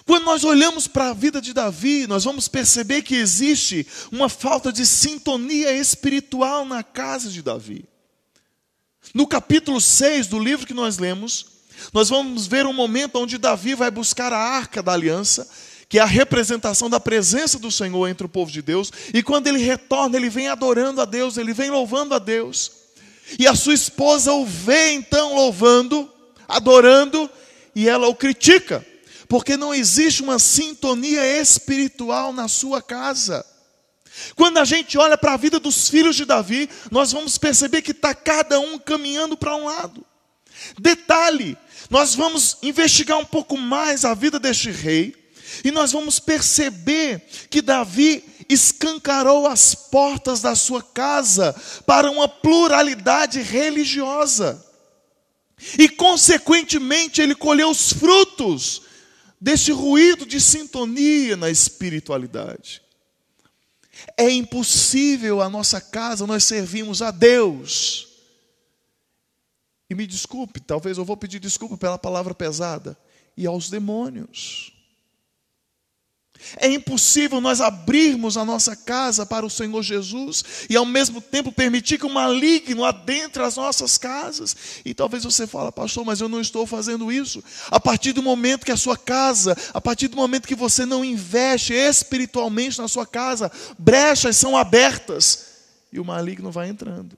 Quando 0.06 0.26
nós 0.26 0.44
olhamos 0.44 0.88
para 0.88 1.10
a 1.10 1.14
vida 1.14 1.40
de 1.40 1.54
Davi, 1.54 2.08
nós 2.08 2.24
vamos 2.24 2.48
perceber 2.48 3.02
que 3.02 3.16
existe 3.16 3.88
uma 4.12 4.28
falta 4.28 4.72
de 4.72 4.86
sintonia 4.86 5.72
espiritual 5.72 6.66
na 6.66 6.84
casa 6.84 7.30
de 7.30 7.42
Davi. 7.42 7.86
No 9.14 9.28
capítulo 9.28 9.80
6 9.80 10.28
do 10.28 10.40
livro 10.40 10.66
que 10.66 10.74
nós 10.74 10.98
lemos, 10.98 11.46
nós 11.94 12.10
vamos 12.10 12.48
ver 12.48 12.66
um 12.66 12.74
momento 12.74 13.18
onde 13.18 13.38
Davi 13.38 13.76
vai 13.76 13.92
buscar 13.92 14.34
a 14.34 14.38
arca 14.38 14.82
da 14.82 14.94
aliança, 14.94 15.48
que 15.88 16.00
é 16.00 16.02
a 16.02 16.06
representação 16.06 16.90
da 16.90 17.00
presença 17.00 17.60
do 17.60 17.72
Senhor 17.72 18.08
entre 18.08 18.26
o 18.26 18.30
povo 18.30 18.52
de 18.52 18.62
Deus, 18.62 18.92
e 19.14 19.22
quando 19.22 19.48
ele 19.48 19.60
retorna, 19.60 20.18
ele 20.18 20.30
vem 20.30 20.48
adorando 20.48 21.00
a 21.00 21.06
Deus, 21.06 21.38
ele 21.38 21.54
vem 21.54 21.70
louvando 21.70 22.16
a 22.16 22.20
Deus. 22.20 22.85
E 23.40 23.48
a 23.48 23.56
sua 23.56 23.74
esposa 23.74 24.32
o 24.32 24.46
vê 24.46 24.94
então 24.94 25.36
louvando, 25.36 26.12
adorando, 26.48 27.30
e 27.76 27.90
ela 27.90 28.08
o 28.08 28.16
critica, 28.16 28.86
porque 29.28 29.58
não 29.58 29.74
existe 29.74 30.22
uma 30.22 30.40
sintonia 30.40 31.40
espiritual 31.40 32.32
na 32.32 32.48
sua 32.48 32.82
casa. 32.82 33.46
Quando 34.36 34.60
a 34.60 34.66
gente 34.66 34.98
olha 34.98 35.18
para 35.18 35.34
a 35.34 35.38
vida 35.38 35.60
dos 35.60 35.90
filhos 35.90 36.16
de 36.16 36.24
Davi, 36.24 36.70
nós 36.90 37.12
vamos 37.12 37.38
perceber 37.38 37.82
que 37.82 37.92
está 37.92 38.14
cada 38.14 38.60
um 38.60 38.78
caminhando 38.80 39.36
para 39.36 39.56
um 39.56 39.66
lado. 39.66 40.06
Detalhe, 40.80 41.58
nós 41.90 42.16
vamos 42.16 42.58
investigar 42.62 43.18
um 43.18 43.26
pouco 43.26 43.58
mais 43.58 44.06
a 44.06 44.14
vida 44.14 44.40
deste 44.40 44.72
rei, 44.72 45.16
e 45.64 45.72
nós 45.72 45.92
vamos 45.92 46.20
perceber 46.20 47.22
que 47.50 47.62
Davi 47.62 48.24
escancarou 48.50 49.48
as 49.48 49.74
portas 49.76 50.42
da 50.42 50.56
sua 50.56 50.82
casa 50.82 51.54
para 51.86 52.10
uma 52.10 52.28
pluralidade 52.28 53.42
religiosa. 53.42 54.64
E, 55.80 55.88
consequentemente, 55.88 57.22
ele 57.22 57.36
colheu 57.36 57.70
os 57.70 57.94
frutos 57.94 58.84
deste 59.40 59.72
ruído 59.72 60.26
de 60.26 60.40
sintonia 60.42 61.38
na 61.38 61.50
espiritualidade. 61.50 62.82
É 64.18 64.30
impossível 64.30 65.42
a 65.42 65.50
nossa 65.50 65.80
casa 65.80 66.28
nós 66.28 66.44
servimos 66.44 67.02
a 67.02 67.12
Deus. 67.12 68.08
E 69.90 69.96
me 69.96 70.06
desculpe, 70.06 70.60
talvez 70.60 70.98
eu 70.98 71.06
vou 71.06 71.16
pedir 71.16 71.40
desculpa 71.40 71.78
pela 71.78 71.98
palavra 71.98 72.34
pesada, 72.34 72.98
e 73.38 73.46
aos 73.46 73.70
demônios. 73.70 74.75
É 76.58 76.68
impossível 76.68 77.40
nós 77.42 77.62
abrirmos 77.62 78.38
a 78.38 78.46
nossa 78.46 78.76
casa 78.76 79.26
para 79.26 79.46
o 79.46 79.50
Senhor 79.50 79.82
Jesus 79.82 80.44
e 80.70 80.76
ao 80.76 80.86
mesmo 80.86 81.22
tempo 81.22 81.52
permitir 81.52 81.98
que 81.98 82.06
o 82.06 82.14
maligno 82.14 82.84
adentre 82.84 83.44
as 83.44 83.56
nossas 83.56 83.98
casas. 83.98 84.56
E 84.84 84.94
talvez 84.94 85.24
você 85.24 85.48
fale, 85.48 85.72
pastor, 85.72 86.06
mas 86.06 86.22
eu 86.22 86.30
não 86.30 86.42
estou 86.42 86.66
fazendo 86.66 87.12
isso. 87.12 87.44
A 87.70 87.80
partir 87.80 88.14
do 88.14 88.24
momento 88.24 88.66
que 88.66 88.72
a 88.72 88.78
sua 88.78 88.98
casa, 88.98 89.56
a 89.74 89.82
partir 89.82 90.08
do 90.08 90.18
momento 90.18 90.48
que 90.48 90.56
você 90.56 90.86
não 90.86 91.04
investe 91.04 91.74
espiritualmente 91.74 92.80
na 92.80 92.88
sua 92.88 93.06
casa, 93.06 93.52
brechas 93.78 94.38
são 94.38 94.58
abertas 94.58 95.46
e 95.92 96.00
o 96.00 96.06
maligno 96.06 96.52
vai 96.52 96.70
entrando, 96.70 97.18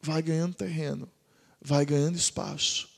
vai 0.00 0.22
ganhando 0.22 0.54
terreno, 0.54 1.08
vai 1.60 1.84
ganhando 1.84 2.16
espaço 2.16 2.93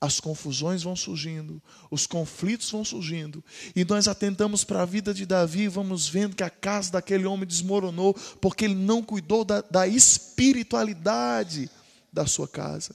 as 0.00 0.20
confusões 0.20 0.82
vão 0.82 0.94
surgindo, 0.94 1.62
os 1.90 2.06
conflitos 2.06 2.70
vão 2.70 2.84
surgindo, 2.84 3.42
e 3.74 3.84
nós 3.84 4.06
atentamos 4.06 4.62
para 4.62 4.82
a 4.82 4.86
vida 4.86 5.14
de 5.14 5.24
Davi 5.24 5.62
e 5.62 5.68
vamos 5.68 6.06
vendo 6.06 6.36
que 6.36 6.42
a 6.42 6.50
casa 6.50 6.92
daquele 6.92 7.24
homem 7.24 7.46
desmoronou, 7.46 8.14
porque 8.40 8.66
ele 8.66 8.74
não 8.74 9.02
cuidou 9.02 9.44
da, 9.44 9.62
da 9.62 9.86
espiritualidade 9.86 11.70
da 12.12 12.26
sua 12.26 12.46
casa. 12.46 12.94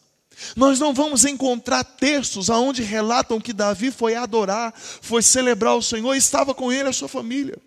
Nós 0.56 0.80
não 0.80 0.94
vamos 0.94 1.26
encontrar 1.26 1.84
textos 1.84 2.50
aonde 2.50 2.84
relatam 2.84 3.42
que 3.42 3.54
Davi 3.54 3.92
foi 3.92 4.16
adorar, 4.16 4.74
foi 4.76 5.22
celebrar 5.22 5.76
o 5.76 5.82
Senhor 5.82 6.14
e 6.14 6.18
estava 6.18 6.54
com 6.54 6.72
ele 6.72 6.90
a 6.90 6.94
sua 6.94 7.08
família. 7.08 7.58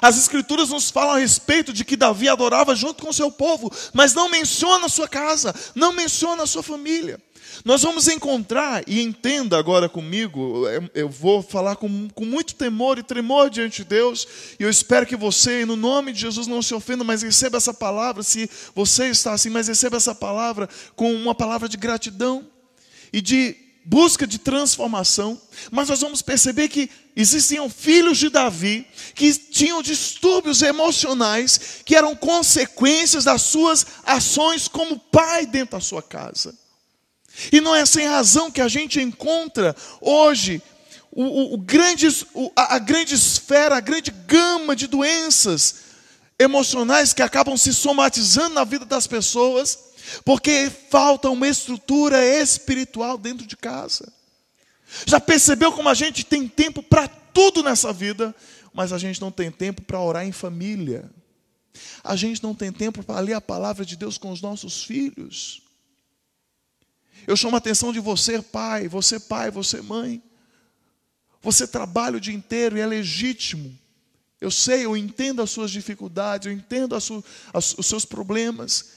As 0.00 0.16
escrituras 0.16 0.70
nos 0.70 0.90
falam 0.90 1.16
a 1.16 1.18
respeito 1.18 1.72
de 1.72 1.84
que 1.84 1.96
Davi 1.96 2.28
adorava 2.28 2.74
junto 2.74 3.02
com 3.02 3.10
o 3.10 3.14
seu 3.14 3.30
povo, 3.30 3.70
mas 3.92 4.14
não 4.14 4.28
menciona 4.28 4.86
a 4.86 4.88
sua 4.88 5.08
casa, 5.08 5.54
não 5.74 5.92
menciona 5.92 6.44
a 6.44 6.46
sua 6.46 6.62
família. 6.62 7.20
Nós 7.64 7.82
vamos 7.82 8.08
encontrar, 8.08 8.82
e 8.86 9.00
entenda 9.00 9.58
agora 9.58 9.88
comigo, 9.88 10.64
eu 10.94 11.08
vou 11.08 11.42
falar 11.42 11.76
com, 11.76 12.08
com 12.10 12.24
muito 12.24 12.54
temor 12.54 12.98
e 12.98 13.02
tremor 13.02 13.50
diante 13.50 13.82
de 13.82 13.88
Deus, 13.88 14.26
e 14.58 14.62
eu 14.62 14.70
espero 14.70 15.06
que 15.06 15.16
você, 15.16 15.64
no 15.64 15.76
nome 15.76 16.12
de 16.12 16.20
Jesus, 16.20 16.46
não 16.46 16.62
se 16.62 16.74
ofenda, 16.74 17.04
mas 17.04 17.22
receba 17.22 17.58
essa 17.58 17.74
palavra, 17.74 18.22
se 18.22 18.48
você 18.74 19.08
está 19.08 19.32
assim, 19.32 19.50
mas 19.50 19.68
receba 19.68 19.96
essa 19.96 20.14
palavra 20.14 20.68
com 20.96 21.12
uma 21.14 21.34
palavra 21.34 21.68
de 21.68 21.76
gratidão 21.76 22.46
e 23.12 23.20
de 23.20 23.56
busca 23.84 24.26
de 24.26 24.38
transformação, 24.38 25.40
mas 25.70 25.88
nós 25.88 26.00
vamos 26.00 26.22
perceber 26.22 26.68
que 26.68 26.88
existiam 27.16 27.68
filhos 27.68 28.18
de 28.18 28.28
Davi 28.28 28.86
que 29.14 29.32
tinham 29.34 29.82
distúrbios 29.82 30.62
emocionais 30.62 31.80
que 31.84 31.96
eram 31.96 32.14
consequências 32.14 33.24
das 33.24 33.42
suas 33.42 33.84
ações 34.04 34.68
como 34.68 34.98
pai 34.98 35.46
dentro 35.46 35.76
da 35.76 35.80
sua 35.80 36.02
casa. 36.02 36.61
E 37.50 37.60
não 37.60 37.74
é 37.74 37.84
sem 37.86 38.06
razão 38.06 38.50
que 38.50 38.60
a 38.60 38.68
gente 38.68 39.00
encontra 39.00 39.74
hoje 40.00 40.62
o, 41.10 41.22
o, 41.22 41.54
o 41.54 41.66
o, 42.34 42.52
a, 42.56 42.76
a 42.76 42.78
grande 42.78 43.14
esfera, 43.14 43.76
a 43.76 43.80
grande 43.80 44.10
gama 44.10 44.74
de 44.74 44.86
doenças 44.86 45.76
emocionais 46.38 47.12
que 47.12 47.22
acabam 47.22 47.56
se 47.56 47.72
somatizando 47.72 48.54
na 48.54 48.64
vida 48.64 48.84
das 48.84 49.06
pessoas, 49.06 49.78
porque 50.24 50.70
falta 50.90 51.30
uma 51.30 51.46
estrutura 51.46 52.24
espiritual 52.24 53.16
dentro 53.16 53.46
de 53.46 53.56
casa. 53.56 54.12
Já 55.06 55.20
percebeu 55.20 55.72
como 55.72 55.88
a 55.88 55.94
gente 55.94 56.24
tem 56.24 56.48
tempo 56.48 56.82
para 56.82 57.08
tudo 57.08 57.62
nessa 57.62 57.92
vida, 57.92 58.34
mas 58.74 58.92
a 58.92 58.98
gente 58.98 59.20
não 59.20 59.30
tem 59.30 59.50
tempo 59.50 59.82
para 59.82 60.00
orar 60.00 60.26
em 60.26 60.32
família. 60.32 61.10
A 62.04 62.16
gente 62.16 62.42
não 62.42 62.54
tem 62.54 62.72
tempo 62.72 63.02
para 63.02 63.20
ler 63.20 63.34
a 63.34 63.40
palavra 63.40 63.84
de 63.84 63.96
Deus 63.96 64.18
com 64.18 64.30
os 64.30 64.42
nossos 64.42 64.84
filhos. 64.84 65.62
Eu 67.26 67.36
chamo 67.36 67.54
a 67.54 67.58
atenção 67.58 67.92
de 67.92 68.00
você, 68.00 68.42
pai, 68.42 68.88
você, 68.88 69.20
pai, 69.20 69.50
você, 69.50 69.80
mãe. 69.80 70.22
Você 71.40 71.66
trabalha 71.66 72.16
o 72.16 72.20
dia 72.20 72.34
inteiro 72.34 72.76
e 72.76 72.80
é 72.80 72.86
legítimo. 72.86 73.76
Eu 74.40 74.50
sei, 74.50 74.84
eu 74.84 74.96
entendo 74.96 75.40
as 75.40 75.50
suas 75.50 75.70
dificuldades, 75.70 76.46
eu 76.46 76.52
entendo 76.52 76.96
as 76.96 77.08
as, 77.52 77.74
os 77.78 77.86
seus 77.86 78.04
problemas. 78.04 78.92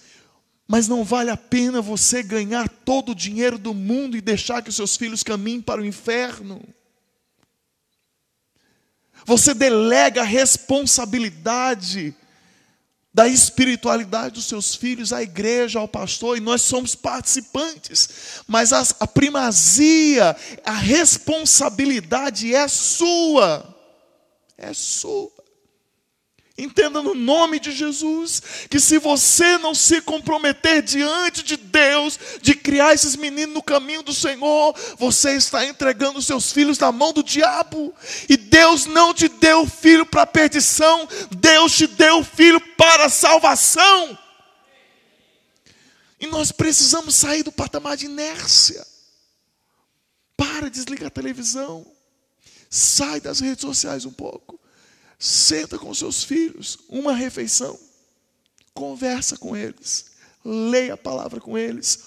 Mas 0.68 0.88
não 0.88 1.04
vale 1.04 1.30
a 1.30 1.38
pena 1.38 1.82
você 1.82 2.24
ganhar 2.24 2.68
todo 2.68 3.12
o 3.12 3.16
dinheiro 3.16 3.58
do 3.58 3.74
mundo 3.74 4.18
e 4.18 4.22
deixar 4.22 4.64
que 4.64 4.70
os 4.70 4.76
seus 4.76 4.98
filhos 4.98 5.22
caminhem 5.22 5.62
para 5.62 5.82
o 5.82 5.86
inferno. 5.86 6.62
Você 9.26 9.54
delega 9.54 10.24
responsabilidade 10.24 12.16
da 13.16 13.30
espiritualidade 13.30 14.36
dos 14.36 14.44
seus 14.44 14.76
filhos 14.76 15.14
à 15.14 15.24
igreja, 15.24 15.80
ao 15.80 15.88
pastor, 15.88 16.38
e 16.38 16.42
nós 16.42 16.62
somos 16.64 16.96
participantes, 16.96 18.42
mas 18.46 18.74
a, 18.74 18.84
a 19.00 19.08
primazia, 19.08 20.36
a 20.66 20.74
responsabilidade 20.74 22.54
é 22.54 22.68
sua, 22.68 23.74
é 24.58 24.74
sua. 24.74 25.32
Entenda 26.58 27.02
no 27.02 27.14
nome 27.14 27.60
de 27.60 27.74
Jesus 27.74 28.42
que 28.70 28.80
se 28.80 28.98
você 28.98 29.58
não 29.58 29.76
se 29.76 30.02
comprometer 30.02 30.82
diante 30.82 31.44
de 31.44 31.58
Deus 31.58 32.18
de 32.42 32.56
criar 32.56 32.94
esses 32.94 33.18
meninos 33.18 33.56
no 33.56 33.62
caminho 33.62 34.02
do 34.02 34.14
Senhor, 34.14 34.74
você 34.98 35.36
está 35.36 35.66
entregando 35.66 36.22
seus 36.22 36.54
filhos 36.54 36.80
na 36.80 36.94
mão 36.94 37.12
do 37.12 37.22
diabo. 37.22 37.94
E 38.30 38.38
Deus 38.38 38.86
não 38.86 39.14
te 39.14 39.28
deu 39.28 39.68
filho 39.68 40.06
para 40.06 40.26
perdição, 40.26 41.06
Deus 41.30 41.76
te 41.76 41.88
deu 41.88 42.24
filho 42.24 42.62
para 42.78 43.10
salvação. 43.10 44.18
E 46.18 46.28
nós 46.28 46.54
precisamos 46.54 47.16
sair 47.16 47.44
do 47.44 47.52
patamar 47.52 47.98
de 47.98 48.06
inércia. 48.06 48.88
Para, 50.38 50.70
desliga 50.70 51.08
a 51.08 51.12
televisão. 51.12 51.86
Sai 52.70 53.20
das 53.20 53.42
redes 53.42 53.62
sociais 53.62 54.06
um 54.06 54.12
pouco. 54.12 54.58
Senta 55.18 55.78
com 55.78 55.94
seus 55.94 56.24
filhos, 56.24 56.78
uma 56.90 57.14
refeição, 57.14 57.80
conversa 58.74 59.38
com 59.38 59.56
eles, 59.56 60.12
leia 60.44 60.96
a 60.96 60.98
palavra 60.98 61.40
com 61.40 61.58
eles, 61.58 62.04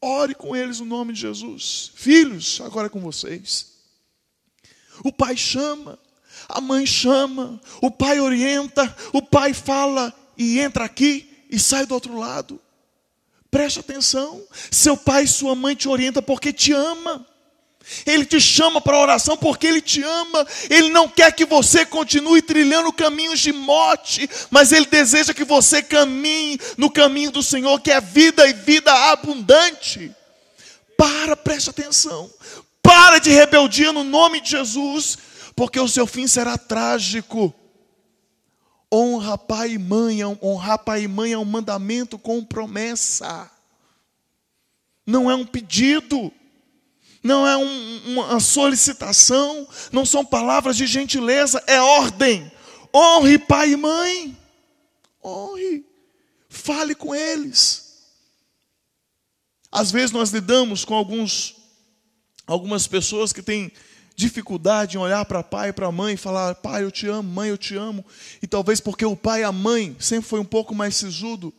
ore 0.00 0.34
com 0.34 0.54
eles 0.54 0.80
no 0.80 0.86
nome 0.86 1.14
de 1.14 1.20
Jesus. 1.20 1.90
Filhos, 1.94 2.60
agora 2.60 2.86
é 2.86 2.90
com 2.90 3.00
vocês. 3.00 3.72
O 5.02 5.10
pai 5.10 5.36
chama, 5.36 5.98
a 6.48 6.60
mãe 6.60 6.86
chama, 6.86 7.60
o 7.80 7.90
pai 7.90 8.20
orienta, 8.20 8.94
o 9.12 9.22
pai 9.22 9.54
fala 9.54 10.12
e 10.36 10.60
entra 10.60 10.84
aqui 10.84 11.46
e 11.50 11.58
sai 11.58 11.86
do 11.86 11.94
outro 11.94 12.16
lado. 12.18 12.60
Preste 13.50 13.80
atenção, 13.80 14.42
seu 14.70 14.96
pai 14.96 15.24
e 15.24 15.28
sua 15.28 15.54
mãe 15.54 15.74
te 15.74 15.88
orientam 15.88 16.22
porque 16.22 16.52
te 16.52 16.72
ama. 16.72 17.26
Ele 18.06 18.24
te 18.24 18.40
chama 18.40 18.80
para 18.80 18.98
oração 18.98 19.36
porque 19.36 19.66
Ele 19.66 19.80
te 19.80 20.02
ama. 20.02 20.46
Ele 20.70 20.88
não 20.88 21.08
quer 21.08 21.32
que 21.32 21.44
você 21.44 21.84
continue 21.84 22.40
trilhando 22.40 22.92
caminhos 22.92 23.40
de 23.40 23.52
morte, 23.52 24.28
mas 24.50 24.72
Ele 24.72 24.86
deseja 24.86 25.34
que 25.34 25.44
você 25.44 25.82
caminhe 25.82 26.58
no 26.76 26.90
caminho 26.90 27.30
do 27.30 27.42
Senhor, 27.42 27.80
que 27.80 27.90
é 27.90 28.00
vida 28.00 28.46
e 28.48 28.52
vida 28.52 28.92
abundante. 29.10 30.14
Para, 30.96 31.36
preste 31.36 31.70
atenção. 31.70 32.30
Para 32.82 33.18
de 33.18 33.30
rebeldia 33.30 33.92
no 33.92 34.04
nome 34.04 34.40
de 34.40 34.50
Jesus, 34.50 35.18
porque 35.54 35.78
o 35.78 35.88
seu 35.88 36.06
fim 36.06 36.26
será 36.26 36.56
trágico. 36.56 37.54
Honra 38.92 39.36
pai 39.36 39.72
e 39.72 39.78
mãe, 39.78 40.24
honrar 40.24 40.78
pai 40.78 41.02
e 41.02 41.08
mãe 41.08 41.32
é 41.32 41.38
um 41.38 41.44
mandamento 41.44 42.18
com 42.18 42.44
promessa. 42.44 43.50
não 45.06 45.30
é 45.30 45.34
um 45.34 45.44
pedido, 45.44 46.32
não 47.24 47.46
é 47.46 47.56
um, 47.56 48.12
uma 48.12 48.38
solicitação, 48.38 49.66
não 49.90 50.04
são 50.04 50.22
palavras 50.22 50.76
de 50.76 50.86
gentileza, 50.86 51.64
é 51.66 51.80
ordem. 51.80 52.52
Honre 52.94 53.38
pai 53.38 53.72
e 53.72 53.76
mãe, 53.76 54.36
honre, 55.24 55.84
fale 56.50 56.94
com 56.94 57.14
eles. 57.14 57.82
Às 59.72 59.90
vezes 59.90 60.12
nós 60.12 60.30
lidamos 60.30 60.84
com 60.84 60.94
alguns, 60.94 61.56
algumas 62.46 62.86
pessoas 62.86 63.32
que 63.32 63.42
têm 63.42 63.72
dificuldade 64.14 64.96
em 64.96 65.00
olhar 65.00 65.24
para 65.24 65.42
pai 65.42 65.70
e 65.70 65.72
para 65.72 65.90
mãe 65.90 66.14
e 66.14 66.18
falar: 66.18 66.54
pai, 66.56 66.84
eu 66.84 66.90
te 66.90 67.08
amo, 67.08 67.28
mãe, 67.28 67.48
eu 67.48 67.58
te 67.58 67.74
amo. 67.74 68.04
E 68.40 68.46
talvez 68.46 68.80
porque 68.80 69.04
o 69.04 69.16
pai 69.16 69.40
e 69.40 69.44
a 69.44 69.50
mãe 69.50 69.96
sempre 69.98 70.28
foi 70.28 70.38
um 70.38 70.44
pouco 70.44 70.74
mais 70.74 70.94
sisudo 70.94 71.52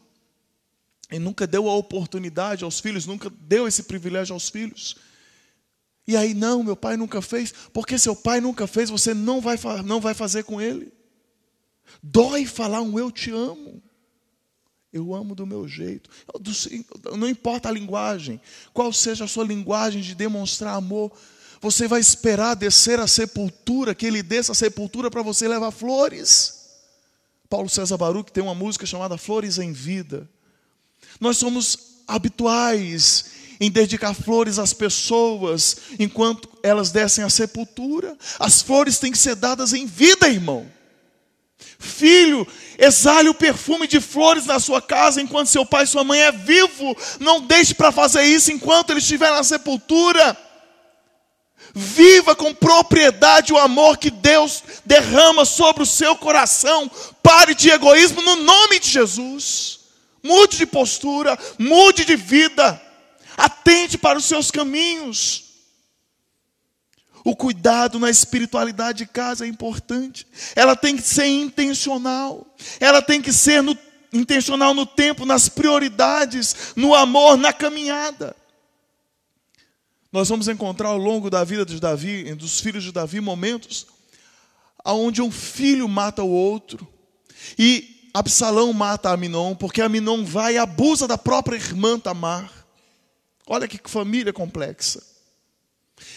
e 1.12 1.20
nunca 1.20 1.46
deu 1.46 1.68
a 1.68 1.76
oportunidade 1.76 2.64
aos 2.64 2.80
filhos, 2.80 3.06
nunca 3.06 3.30
deu 3.42 3.68
esse 3.68 3.84
privilégio 3.84 4.34
aos 4.34 4.48
filhos. 4.48 4.96
E 6.08 6.16
aí, 6.16 6.34
não, 6.34 6.64
meu 6.64 6.76
pai 6.76 6.98
nunca 6.98 7.22
fez, 7.22 7.54
porque 7.74 7.98
seu 7.98 8.16
pai 8.16 8.40
nunca 8.40 8.68
fez, 8.68 8.90
você 8.90 9.14
não 9.14 9.42
vai, 9.42 9.58
não 9.84 10.00
vai 10.00 10.14
fazer 10.14 10.44
com 10.44 10.62
ele. 10.62 10.94
Dói 12.02 12.46
falar 12.46 12.82
um 12.82 13.00
eu 13.00 13.12
te 13.12 13.32
amo. 13.32 13.82
Eu 14.94 15.14
amo 15.14 15.36
do 15.36 15.46
meu 15.46 15.68
jeito. 15.68 16.10
Não 17.18 17.28
importa 17.28 17.68
a 17.68 17.72
linguagem, 17.72 18.40
qual 18.74 18.94
seja 18.94 19.26
a 19.26 19.28
sua 19.28 19.44
linguagem 19.44 20.02
de 20.02 20.16
demonstrar 20.16 20.76
amor, 20.76 21.12
você 21.60 21.88
vai 21.88 22.00
esperar 22.00 22.56
descer 22.56 23.00
a 23.00 23.08
sepultura, 23.08 23.96
que 23.96 24.06
ele 24.06 24.22
desça 24.22 24.52
a 24.52 24.56
sepultura 24.56 25.10
para 25.10 25.24
você 25.24 25.48
levar 25.48 25.72
flores. 25.72 26.66
Paulo 27.50 27.68
César 27.70 27.98
Baruch 27.98 28.32
tem 28.32 28.44
uma 28.44 28.56
música 28.56 28.86
chamada 28.86 29.18
Flores 29.18 29.58
em 29.58 29.72
Vida. 29.72 30.30
Nós 31.20 31.38
somos 31.38 32.04
habituais 32.08 33.32
em 33.60 33.72
dedicar 33.72 34.14
flores 34.14 34.60
às 34.60 34.74
pessoas 34.74 35.78
enquanto 36.00 36.50
elas 36.62 36.92
descem 36.92 37.24
à 37.24 37.30
sepultura. 37.30 38.18
As 38.40 38.62
flores 38.62 39.00
têm 39.00 39.12
que 39.12 39.18
ser 39.18 39.36
dadas 39.36 39.74
em 39.74 39.86
vida, 39.86 40.28
irmão. 40.28 40.70
Filho, 41.78 42.48
exale 42.78 43.30
o 43.30 43.34
perfume 43.34 43.88
de 43.88 44.00
flores 44.00 44.46
na 44.46 44.60
sua 44.60 44.82
casa 44.82 45.22
enquanto 45.22 45.48
seu 45.48 45.66
pai 45.66 45.84
e 45.84 45.88
sua 45.88 46.04
mãe 46.04 46.22
é 46.22 46.32
vivo. 46.32 46.96
Não 47.20 47.42
deixe 47.42 47.74
para 47.74 47.92
fazer 47.92 48.24
isso 48.24 48.52
enquanto 48.52 48.92
ele 48.92 49.00
estiver 49.00 49.32
na 49.32 49.44
sepultura. 49.44 50.38
Viva 51.74 52.36
com 52.36 52.54
propriedade 52.54 53.52
o 53.52 53.58
amor 53.58 53.98
que 53.98 54.10
Deus 54.10 54.64
derrama 54.86 55.44
sobre 55.44 55.84
o 55.84 55.86
seu 55.86 56.16
coração. 56.16 56.90
Pare 57.22 57.54
de 57.54 57.70
egoísmo 57.70 58.22
no 58.22 58.38
nome 58.38 58.80
de 58.80 58.90
Jesus. 58.90 59.80
Mude 60.24 60.58
de 60.58 60.66
postura, 60.66 61.38
mude 61.60 62.06
de 62.06 62.16
vida. 62.16 62.82
Atente 63.38 63.98
para 63.98 64.18
os 64.18 64.26
seus 64.26 64.52
caminhos. 64.52 65.44
O 67.24 67.36
cuidado 67.36 68.00
na 68.00 68.10
espiritualidade 68.10 69.00
de 69.00 69.06
casa 69.08 69.46
é 69.46 69.48
importante. 69.48 70.28
Ela 70.56 70.76
tem 70.76 70.96
que 70.96 71.02
ser 71.02 71.26
intencional. 71.26 72.46
Ela 72.80 73.02
tem 73.02 73.22
que 73.22 73.34
ser 73.34 73.64
no, 73.64 73.78
intencional 74.14 74.74
no 74.74 74.86
tempo, 74.86 75.26
nas 75.26 75.50
prioridades, 75.50 76.74
no 76.76 76.94
amor, 76.94 77.38
na 77.38 77.52
caminhada. 77.52 78.36
Nós 80.12 80.30
vamos 80.30 80.48
encontrar 80.48 80.90
ao 80.90 80.98
longo 80.98 81.30
da 81.30 81.44
vida 81.44 81.66
de 81.66 81.80
Davi, 81.80 82.34
dos 82.36 82.60
filhos 82.60 82.84
de 82.84 82.92
Davi, 82.92 83.20
momentos 83.20 83.88
onde 84.86 85.22
um 85.22 85.32
filho 85.32 85.88
mata 85.90 86.22
o 86.24 86.30
outro. 86.30 86.88
E 87.58 88.10
Absalão 88.14 88.72
mata 88.72 89.10
Aminon, 89.10 89.56
porque 89.56 89.82
Aminon 89.82 90.24
vai 90.24 90.56
e 90.56 90.58
abusa 90.58 91.08
da 91.08 91.18
própria 91.18 91.58
irmã 91.58 92.00
Tamar. 92.00 92.52
Olha 93.48 93.68
que 93.68 93.80
família 93.90 94.34
complexa. 94.34 95.04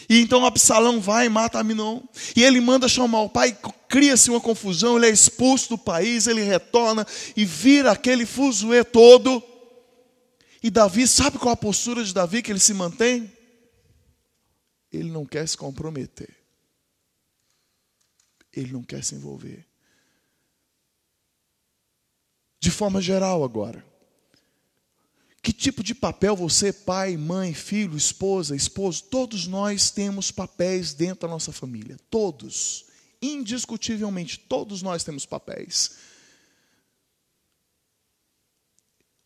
E 0.09 0.21
então 0.21 0.45
Absalão 0.45 1.01
vai 1.01 1.27
e 1.27 1.29
mata 1.29 1.59
Aminon. 1.59 2.01
E 2.35 2.43
ele 2.43 2.61
manda 2.61 2.89
chamar 2.89 3.23
o 3.23 3.29
pai, 3.29 3.57
cria-se 3.89 4.31
uma 4.31 4.41
confusão, 4.41 4.97
ele 4.97 5.07
é 5.07 5.11
expulso 5.11 5.71
do 5.71 5.79
país, 5.79 6.27
ele 6.27 6.43
retorna 6.43 7.07
e 7.37 7.45
vira 7.45 7.93
aquele 7.93 8.27
fuzuê 8.27 8.83
todo. 8.85 9.43
E 10.63 10.71
Davi, 10.71 11.07
sabe 11.07 11.39
qual 11.39 11.53
a 11.53 11.57
postura 11.57 12.03
de 12.03 12.13
Davi 12.13 12.43
que 12.43 12.51
ele 12.51 12.59
se 12.59 12.75
mantém? 12.75 13.31
Ele 14.93 15.11
não 15.11 15.25
quer 15.25 15.47
se 15.47 15.57
comprometer. 15.57 16.35
Ele 18.53 18.73
não 18.73 18.83
quer 18.83 19.05
se 19.05 19.15
envolver. 19.15 19.67
De 22.59 22.71
forma 22.71 23.01
geral, 23.01 23.45
agora. 23.45 23.88
Que 25.43 25.53
tipo 25.53 25.83
de 25.83 25.95
papel 25.95 26.35
você, 26.35 26.73
pai, 26.73 27.17
mãe, 27.17 27.55
filho, 27.55 27.97
esposa, 27.97 28.57
esposo, 28.57 29.05
todos 29.05 29.47
nós 29.47 29.91
temos 29.91 30.31
papéis 30.31 30.93
dentro 30.93 31.27
da 31.27 31.29
nossa 31.29 31.53
família. 31.53 31.97
Todos. 32.11 32.87
Indiscutivelmente, 33.23 34.39
todos 34.39 34.83
nós 34.83 35.05
temos 35.05 35.25
papéis. 35.25 35.93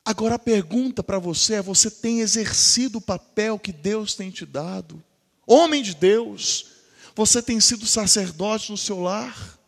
Agora 0.05 0.35
a 0.35 0.39
pergunta 0.39 1.03
para 1.03 1.19
você 1.19 1.55
é: 1.55 1.63
você 1.63 1.91
tem 1.91 2.21
exercido 2.21 2.99
o 2.99 3.03
papel 3.03 3.59
que 3.59 3.73
Deus 3.73 4.15
tem 4.15 4.31
te 4.31 4.45
dado? 4.45 5.03
Homem 5.47 5.83
de 5.83 5.95
Deus, 5.95 6.67
você 7.15 7.43
tem 7.43 7.61
sido 7.61 7.87
sacerdote 7.87 8.71
no 8.71 8.77
seu 8.77 9.01
lar? 9.01 9.59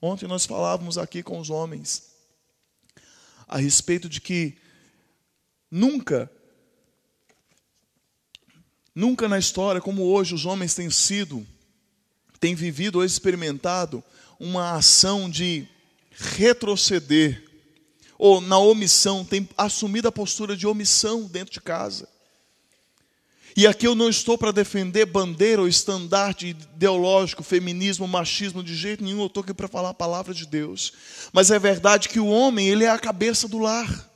Ontem 0.00 0.26
nós 0.26 0.46
falávamos 0.46 0.96
aqui 0.96 1.22
com 1.22 1.38
os 1.38 1.50
homens 1.50 2.10
a 3.46 3.58
respeito 3.58 4.08
de 4.08 4.20
que 4.20 4.56
nunca, 5.70 6.30
nunca 8.94 9.28
na 9.28 9.38
história, 9.38 9.80
como 9.80 10.02
hoje 10.02 10.34
os 10.34 10.44
homens 10.44 10.74
têm 10.74 10.90
sido, 10.90 11.46
têm 12.38 12.54
vivido 12.54 12.96
ou 12.96 13.04
experimentado 13.04 14.02
uma 14.38 14.72
ação 14.72 15.28
de 15.28 15.68
retroceder, 16.10 17.48
ou 18.18 18.40
na 18.40 18.58
omissão, 18.58 19.24
tem 19.24 19.48
assumido 19.56 20.08
a 20.08 20.12
postura 20.12 20.56
de 20.56 20.66
omissão 20.66 21.22
dentro 21.24 21.54
de 21.54 21.60
casa. 21.60 22.06
E 23.56 23.66
aqui 23.66 23.86
eu 23.86 23.94
não 23.94 24.08
estou 24.08 24.38
para 24.38 24.52
defender 24.52 25.06
bandeira 25.06 25.60
ou 25.60 25.68
estandarte 25.68 26.48
ideológico, 26.48 27.42
feminismo, 27.42 28.06
machismo, 28.06 28.62
de 28.62 28.74
jeito 28.74 29.02
nenhum, 29.02 29.20
eu 29.20 29.26
estou 29.26 29.42
aqui 29.42 29.52
para 29.52 29.68
falar 29.68 29.90
a 29.90 29.94
palavra 29.94 30.32
de 30.32 30.46
Deus. 30.46 30.92
Mas 31.32 31.50
é 31.50 31.58
verdade 31.58 32.08
que 32.08 32.20
o 32.20 32.26
homem, 32.26 32.68
ele 32.68 32.84
é 32.84 32.90
a 32.90 32.98
cabeça 32.98 33.48
do 33.48 33.58
lar. 33.58 34.09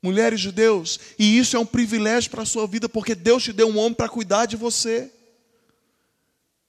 Mulheres 0.00 0.40
de 0.40 0.52
Deus, 0.52 1.00
e 1.18 1.38
isso 1.38 1.56
é 1.56 1.58
um 1.58 1.66
privilégio 1.66 2.30
para 2.30 2.42
a 2.42 2.46
sua 2.46 2.68
vida, 2.68 2.88
porque 2.88 3.16
Deus 3.16 3.42
te 3.42 3.52
deu 3.52 3.68
um 3.68 3.78
homem 3.78 3.94
para 3.94 4.08
cuidar 4.08 4.46
de 4.46 4.56
você, 4.56 5.10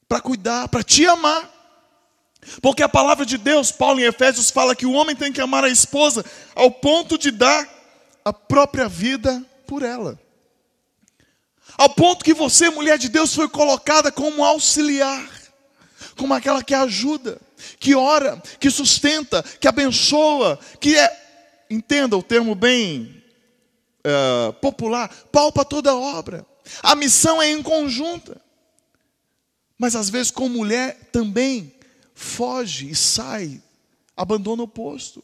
para 0.08 0.20
cuidar, 0.20 0.68
para 0.68 0.84
te 0.84 1.06
amar. 1.06 1.58
Porque 2.60 2.82
a 2.82 2.89
palavra 2.89 3.26
de 3.26 3.38
Deus, 3.38 3.72
Paulo 3.72 4.00
em 4.00 4.06
Efésios, 4.06 4.50
fala 4.50 4.76
que 4.76 4.86
o 4.86 4.94
homem 4.94 5.15
tem 5.15 5.32
que 5.32 5.42
amar 5.42 5.63
a 5.63 5.70
esposa 5.70 6.26
ao 6.56 6.72
ponto 6.72 7.18
de 7.18 7.30
dar 7.30 7.70
a 8.26 8.34
própria 8.34 8.88
vida 8.89 9.46
por 9.68 9.84
ela. 9.84 10.20
Ao 11.78 11.89
ponto 11.89 12.26
que 12.26 12.34
você, 12.34 12.72
mulher 12.72 12.98
de 12.98 13.10
Deus, 13.10 13.36
foi 13.36 13.48
colocada 13.48 14.12
como 14.12 14.44
auxiliar, 14.44 15.30
como 16.18 16.34
aquela 16.34 16.63
que 16.63 16.74
ajuda, 16.74 17.39
que 17.80 17.94
ora, 17.94 18.42
que 18.60 18.72
sustenta, 18.72 19.44
que 19.44 19.68
abençoa, 19.68 20.60
que 20.80 20.98
é, 20.98 21.65
entenda 21.70 22.18
o 22.18 22.24
termo 22.24 22.56
bem 22.56 23.18
é, 24.10 24.52
popular, 24.54 25.10
palpa 25.32 25.63
toda 25.63 25.91
a 25.91 25.95
obra. 25.95 26.45
A 26.84 26.95
missão 26.95 27.41
é 27.41 27.50
em 27.50 27.62
conjunta. 27.62 28.39
Mas 29.78 29.95
às 29.95 30.10
vezes, 30.10 30.32
com 30.32 30.50
mulher, 30.50 31.10
também 31.12 31.74
foge 32.13 32.89
e 32.89 32.95
sai, 32.95 33.62
abandona 34.15 34.63
o 34.63 34.67
posto. 34.67 35.24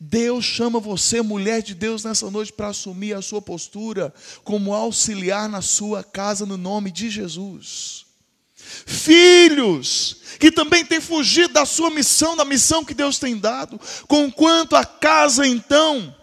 Deus 0.00 0.44
chama 0.44 0.80
você, 0.80 1.20
mulher 1.20 1.62
de 1.62 1.74
Deus, 1.74 2.04
nessa 2.04 2.30
noite 2.30 2.52
para 2.52 2.68
assumir 2.68 3.14
a 3.14 3.22
sua 3.22 3.42
postura 3.42 4.14
como 4.44 4.72
auxiliar 4.72 5.48
na 5.48 5.60
sua 5.60 6.02
casa 6.02 6.46
no 6.46 6.56
nome 6.56 6.90
de 6.90 7.10
Jesus. 7.10 8.06
Filhos 8.54 10.16
que 10.38 10.50
também 10.50 10.84
têm 10.84 11.00
fugido 11.00 11.52
da 11.52 11.66
sua 11.66 11.90
missão, 11.90 12.36
da 12.36 12.44
missão 12.44 12.84
que 12.84 12.94
Deus 12.94 13.18
tem 13.18 13.36
dado, 13.36 13.78
conquanto 14.08 14.74
a 14.74 14.84
casa 14.84 15.46
então 15.46 16.14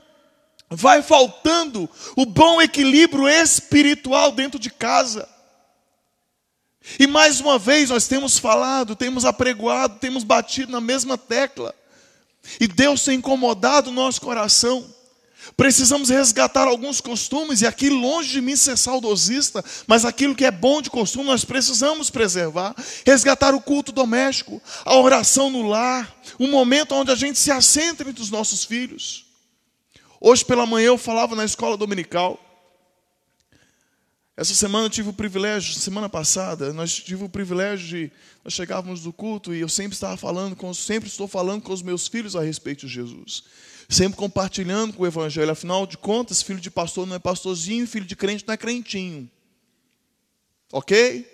vai 0.70 1.02
faltando 1.02 1.90
o 2.16 2.26
bom 2.26 2.62
equilíbrio 2.62 3.28
espiritual 3.28 4.32
dentro 4.32 4.60
de 4.60 4.70
casa. 4.70 5.28
E 6.98 7.08
mais 7.08 7.40
uma 7.40 7.60
vez 7.60 7.90
nós 7.90 8.08
temos 8.08 8.38
falado, 8.38 8.96
temos 8.96 9.26
apregoado, 9.26 10.00
temos 10.00 10.24
batido 10.24 10.72
na 10.72 10.82
mesma 10.82 11.18
tecla. 11.18 11.74
E 12.60 12.68
Deus 12.68 13.04
tem 13.04 13.18
incomodado 13.18 13.90
o 13.90 13.94
nosso 13.94 14.22
coração. 14.22 14.86
Precisamos 15.58 16.10
resgatar 16.10 16.68
alguns 16.68 17.02
costumes, 17.02 17.62
e 17.62 17.68
aqui 17.68 17.90
longe 17.90 18.30
de 18.30 18.42
mim 18.42 18.56
ser 18.56 18.78
saudosista, 18.78 19.64
mas 19.88 20.06
aquilo 20.06 20.36
que 20.36 20.46
é 20.46 20.52
bom 20.52 20.82
de 20.82 20.90
costume 20.90 21.26
nós 21.26 21.44
precisamos 21.44 22.10
preservar. 22.10 22.76
Resgatar 23.06 23.54
o 23.54 23.62
culto 23.62 23.92
doméstico, 23.92 24.62
a 24.86 24.96
oração 24.96 25.50
no 25.50 25.64
lar, 25.64 26.16
um 26.40 26.50
momento 26.50 26.96
onde 26.96 27.12
a 27.12 27.16
gente 27.16 27.38
se 27.40 27.52
assenta 27.52 28.08
entre 28.08 28.22
os 28.22 28.30
nossos 28.30 28.64
filhos. 28.64 29.29
Hoje 30.22 30.44
pela 30.44 30.66
manhã 30.66 30.88
eu 30.88 30.98
falava 30.98 31.36
na 31.36 31.46
escola 31.46 31.78
dominical. 31.78 32.40
Essa 34.36 34.54
semana 34.54 34.86
eu 34.86 34.90
tive 34.90 35.10
o 35.10 35.14
privilégio, 35.14 35.74
semana 35.74 36.08
passada, 36.08 36.72
nós 36.72 36.94
tive 36.94 37.26
o 37.26 37.30
privilégio 37.30 37.88
de 37.88 38.12
nós 38.44 38.54
chegávamos 38.54 39.02
do 39.02 39.12
culto 39.12 39.54
e 39.54 39.60
eu 39.60 39.68
sempre 39.68 39.96
estava 39.96 40.16
falando 40.16 40.56
com, 40.56 40.74
sempre 40.74 41.10
estou 41.10 41.28
falando 41.28 41.62
com 41.62 41.74
os 41.74 41.82
meus 41.82 42.08
filhos 42.08 42.36
a 42.36 42.42
respeito 42.42 42.88
de 42.88 42.94
Jesus. 42.94 43.44
Sempre 43.90 44.18
compartilhando 44.18 44.94
com 44.94 45.04
o 45.04 45.08
evangelho. 45.08 45.52
Afinal 45.52 45.86
de 45.86 45.98
contas, 45.98 46.42
filho 46.42 46.60
de 46.60 46.72
pastor 46.72 47.06
não 47.06 47.16
é 47.16 47.20
pastorzinho, 47.20 47.88
filho 47.88 48.06
de 48.06 48.16
crente 48.16 48.46
não 48.48 48.54
é 48.54 48.58
crentinho. 48.58 49.30
OK? 50.72 51.28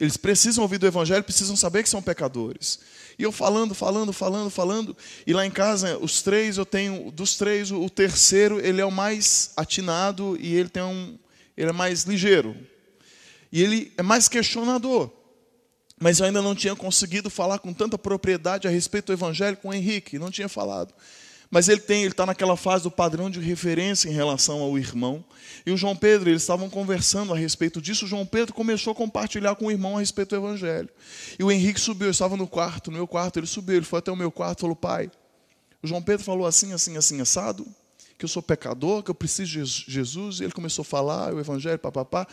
Eles 0.00 0.16
precisam 0.16 0.62
ouvir 0.62 0.78
do 0.78 0.86
evangelho, 0.86 1.22
precisam 1.22 1.54
saber 1.54 1.82
que 1.82 1.88
são 1.88 2.02
pecadores. 2.02 2.80
E 3.20 3.22
eu 3.22 3.30
falando, 3.30 3.74
falando, 3.74 4.14
falando, 4.14 4.48
falando, 4.48 4.96
e 5.26 5.34
lá 5.34 5.44
em 5.44 5.50
casa, 5.50 5.98
os 5.98 6.22
três, 6.22 6.56
eu 6.56 6.64
tenho, 6.64 7.10
dos 7.10 7.36
três, 7.36 7.70
o 7.70 7.90
terceiro, 7.90 8.58
ele 8.64 8.80
é 8.80 8.84
o 8.84 8.90
mais 8.90 9.52
atinado 9.58 10.38
e 10.40 10.54
ele 10.54 10.70
tem 10.70 10.82
um 10.82 11.18
ele 11.54 11.68
é 11.68 11.72
mais 11.72 12.04
ligeiro. 12.04 12.56
E 13.52 13.62
ele 13.62 13.92
é 13.98 14.02
mais 14.02 14.26
questionador. 14.26 15.10
Mas 16.00 16.18
eu 16.18 16.24
ainda 16.24 16.40
não 16.40 16.54
tinha 16.54 16.74
conseguido 16.74 17.28
falar 17.28 17.58
com 17.58 17.74
tanta 17.74 17.98
propriedade 17.98 18.66
a 18.66 18.70
respeito 18.70 19.08
do 19.08 19.12
evangelho 19.12 19.58
com 19.58 19.68
o 19.68 19.74
Henrique, 19.74 20.18
não 20.18 20.30
tinha 20.30 20.48
falado. 20.48 20.94
Mas 21.50 21.68
ele 21.68 21.80
tem, 21.80 22.02
ele 22.02 22.12
está 22.12 22.24
naquela 22.24 22.56
fase 22.56 22.84
do 22.84 22.90
padrão 22.90 23.28
de 23.28 23.40
referência 23.40 24.08
em 24.08 24.12
relação 24.12 24.60
ao 24.60 24.78
irmão. 24.78 25.24
E 25.66 25.72
o 25.72 25.76
João 25.76 25.96
Pedro, 25.96 26.30
eles 26.30 26.42
estavam 26.42 26.70
conversando 26.70 27.32
a 27.32 27.36
respeito 27.36 27.82
disso. 27.82 28.04
O 28.04 28.08
João 28.08 28.24
Pedro 28.24 28.54
começou 28.54 28.92
a 28.92 28.94
compartilhar 28.94 29.56
com 29.56 29.66
o 29.66 29.70
irmão 29.70 29.96
a 29.96 30.00
respeito 30.00 30.30
do 30.30 30.36
evangelho. 30.36 30.88
E 31.38 31.42
o 31.42 31.50
Henrique 31.50 31.80
subiu, 31.80 32.06
eu 32.06 32.12
estava 32.12 32.36
no 32.36 32.46
quarto, 32.46 32.90
no 32.90 32.96
meu 32.96 33.06
quarto, 33.06 33.40
ele 33.40 33.48
subiu, 33.48 33.76
ele 33.76 33.84
foi 33.84 33.98
até 33.98 34.12
o 34.12 34.16
meu 34.16 34.30
quarto 34.30 34.60
falou: 34.60 34.76
Pai, 34.76 35.10
o 35.82 35.88
João 35.88 36.00
Pedro 36.00 36.24
falou 36.24 36.46
assim, 36.46 36.72
assim, 36.72 36.96
assim, 36.96 37.20
assado 37.20 37.66
que 38.20 38.24
eu 38.26 38.28
sou 38.28 38.42
pecador, 38.42 39.02
que 39.02 39.10
eu 39.10 39.14
preciso 39.14 39.50
de 39.50 39.90
Jesus, 39.90 40.40
e 40.40 40.44
ele 40.44 40.52
começou 40.52 40.82
a 40.82 40.84
falar 40.84 41.32
o 41.32 41.40
evangelho, 41.40 41.78
papapá, 41.78 42.26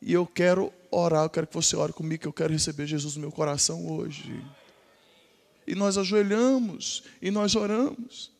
e 0.00 0.12
eu 0.12 0.24
quero 0.24 0.72
orar, 0.88 1.24
eu 1.24 1.30
quero 1.30 1.48
que 1.48 1.54
você 1.54 1.74
ore 1.74 1.92
comigo, 1.92 2.22
que 2.22 2.28
eu 2.28 2.32
quero 2.32 2.52
receber 2.52 2.86
Jesus 2.86 3.16
no 3.16 3.22
meu 3.22 3.32
coração 3.32 3.90
hoje. 3.90 4.40
E 5.66 5.74
nós 5.74 5.98
ajoelhamos 5.98 7.02
e 7.20 7.32
nós 7.32 7.56
oramos. 7.56 8.30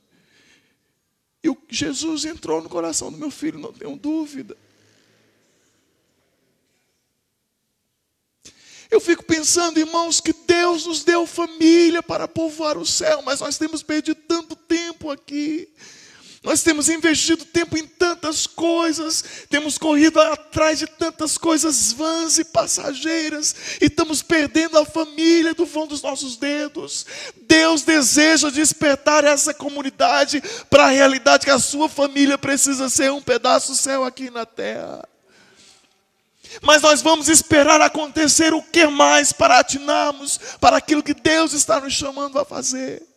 E 1.42 1.48
o 1.48 1.58
Jesus 1.68 2.24
entrou 2.24 2.62
no 2.62 2.68
coração 2.68 3.10
do 3.10 3.18
meu 3.18 3.30
filho, 3.30 3.58
não 3.58 3.72
tenho 3.72 3.96
dúvida. 3.96 4.56
Eu 8.92 9.00
fico 9.00 9.24
pensando, 9.24 9.80
irmãos, 9.80 10.20
que 10.20 10.34
Deus 10.34 10.84
nos 10.86 11.02
deu 11.02 11.26
família 11.26 12.02
para 12.02 12.28
povoar 12.28 12.76
o 12.76 12.84
céu, 12.84 13.22
mas 13.22 13.40
nós 13.40 13.56
temos 13.56 13.82
perdido 13.82 14.20
tanto 14.28 14.54
tempo 14.54 15.10
aqui. 15.10 15.68
Nós 16.42 16.60
temos 16.60 16.88
investido 16.88 17.44
tempo 17.44 17.78
em 17.78 17.86
tantas 17.86 18.48
coisas, 18.48 19.22
temos 19.48 19.78
corrido 19.78 20.20
atrás 20.20 20.80
de 20.80 20.88
tantas 20.88 21.38
coisas 21.38 21.92
vãs 21.92 22.36
e 22.36 22.44
passageiras, 22.44 23.54
e 23.80 23.84
estamos 23.84 24.22
perdendo 24.22 24.76
a 24.76 24.84
família 24.84 25.54
do 25.54 25.64
vão 25.64 25.86
dos 25.86 26.02
nossos 26.02 26.36
dedos. 26.36 27.06
Deus 27.42 27.82
deseja 27.82 28.50
despertar 28.50 29.24
essa 29.24 29.54
comunidade 29.54 30.42
para 30.68 30.86
a 30.86 30.90
realidade 30.90 31.44
que 31.44 31.50
a 31.50 31.60
sua 31.60 31.88
família 31.88 32.36
precisa 32.36 32.88
ser 32.88 33.12
um 33.12 33.22
pedaço 33.22 33.70
do 33.70 33.78
céu 33.78 34.04
aqui 34.04 34.28
na 34.28 34.44
terra. 34.44 35.08
Mas 36.60 36.82
nós 36.82 37.00
vamos 37.00 37.28
esperar 37.28 37.80
acontecer 37.80 38.52
o 38.52 38.60
que 38.60 38.84
mais 38.88 39.32
para 39.32 39.60
atinarmos 39.60 40.40
para 40.60 40.76
aquilo 40.76 41.04
que 41.04 41.14
Deus 41.14 41.52
está 41.52 41.80
nos 41.80 41.92
chamando 41.92 42.36
a 42.36 42.44
fazer. 42.44 43.11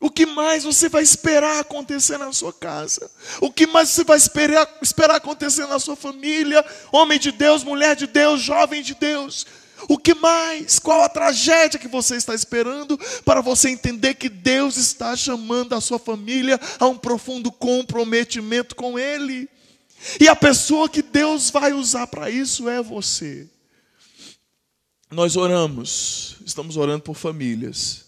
O 0.00 0.10
que 0.10 0.24
mais 0.24 0.62
você 0.62 0.88
vai 0.88 1.02
esperar 1.02 1.58
acontecer 1.58 2.18
na 2.18 2.32
sua 2.32 2.52
casa? 2.52 3.10
O 3.40 3.50
que 3.50 3.66
mais 3.66 3.88
você 3.88 4.04
vai 4.04 4.16
esperar, 4.16 4.78
esperar 4.80 5.16
acontecer 5.16 5.66
na 5.66 5.80
sua 5.80 5.96
família? 5.96 6.64
Homem 6.92 7.18
de 7.18 7.32
Deus, 7.32 7.64
mulher 7.64 7.96
de 7.96 8.06
Deus, 8.06 8.40
jovem 8.40 8.80
de 8.80 8.94
Deus. 8.94 9.44
O 9.88 9.98
que 9.98 10.14
mais? 10.14 10.78
Qual 10.78 11.02
a 11.02 11.08
tragédia 11.08 11.80
que 11.80 11.88
você 11.88 12.16
está 12.16 12.32
esperando 12.32 12.98
para 13.24 13.40
você 13.40 13.70
entender 13.70 14.14
que 14.14 14.28
Deus 14.28 14.76
está 14.76 15.16
chamando 15.16 15.74
a 15.74 15.80
sua 15.80 15.98
família 15.98 16.60
a 16.78 16.86
um 16.86 16.96
profundo 16.96 17.50
comprometimento 17.50 18.76
com 18.76 18.98
Ele? 18.98 19.48
E 20.20 20.28
a 20.28 20.36
pessoa 20.36 20.88
que 20.88 21.02
Deus 21.02 21.50
vai 21.50 21.72
usar 21.72 22.06
para 22.06 22.30
isso 22.30 22.68
é 22.68 22.80
você. 22.80 23.48
Nós 25.10 25.36
oramos, 25.36 26.36
estamos 26.46 26.76
orando 26.76 27.02
por 27.02 27.16
famílias. 27.16 28.07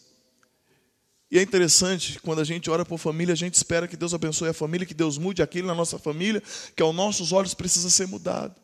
E 1.30 1.38
é 1.38 1.42
interessante, 1.42 2.18
quando 2.20 2.40
a 2.40 2.44
gente 2.44 2.68
ora 2.68 2.84
por 2.84 2.98
família, 2.98 3.32
a 3.32 3.36
gente 3.36 3.54
espera 3.54 3.86
que 3.86 3.96
Deus 3.96 4.12
abençoe 4.12 4.48
a 4.48 4.52
família, 4.52 4.84
que 4.84 4.94
Deus 4.94 5.16
mude 5.16 5.42
aquilo 5.42 5.68
na 5.68 5.74
nossa 5.74 5.96
família, 5.96 6.42
que 6.74 6.82
aos 6.82 6.94
nossos 6.94 7.30
olhos 7.30 7.54
precisa 7.54 7.88
ser 7.88 8.08
mudado. 8.08 8.54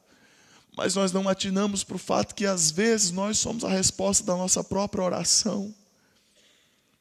Mas 0.76 0.94
nós 0.96 1.12
não 1.12 1.28
atinamos 1.28 1.84
para 1.84 1.94
o 1.94 1.98
fato 1.98 2.34
que 2.34 2.44
às 2.44 2.72
vezes 2.72 3.12
nós 3.12 3.38
somos 3.38 3.64
a 3.64 3.68
resposta 3.68 4.24
da 4.24 4.34
nossa 4.34 4.64
própria 4.64 5.04
oração. 5.04 5.72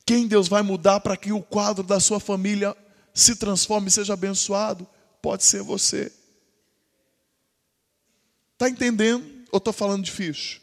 Quem 0.06 0.28
Deus 0.28 0.48
vai 0.48 0.62
mudar 0.62 1.00
para 1.00 1.18
que 1.18 1.32
o 1.32 1.42
quadro 1.42 1.84
da 1.84 2.00
sua 2.00 2.20
família 2.20 2.78
se 3.12 3.36
transforme 3.36 3.88
e 3.88 3.92
seja 3.92 4.14
abençoado? 4.14 4.88
Pode 5.20 5.44
ser 5.44 5.64
você. 5.64 6.12
Está 8.54 8.70
entendendo? 8.70 9.26
Ou 9.52 9.58
estou 9.58 9.74
falando 9.74 10.04
difícil? 10.04 10.62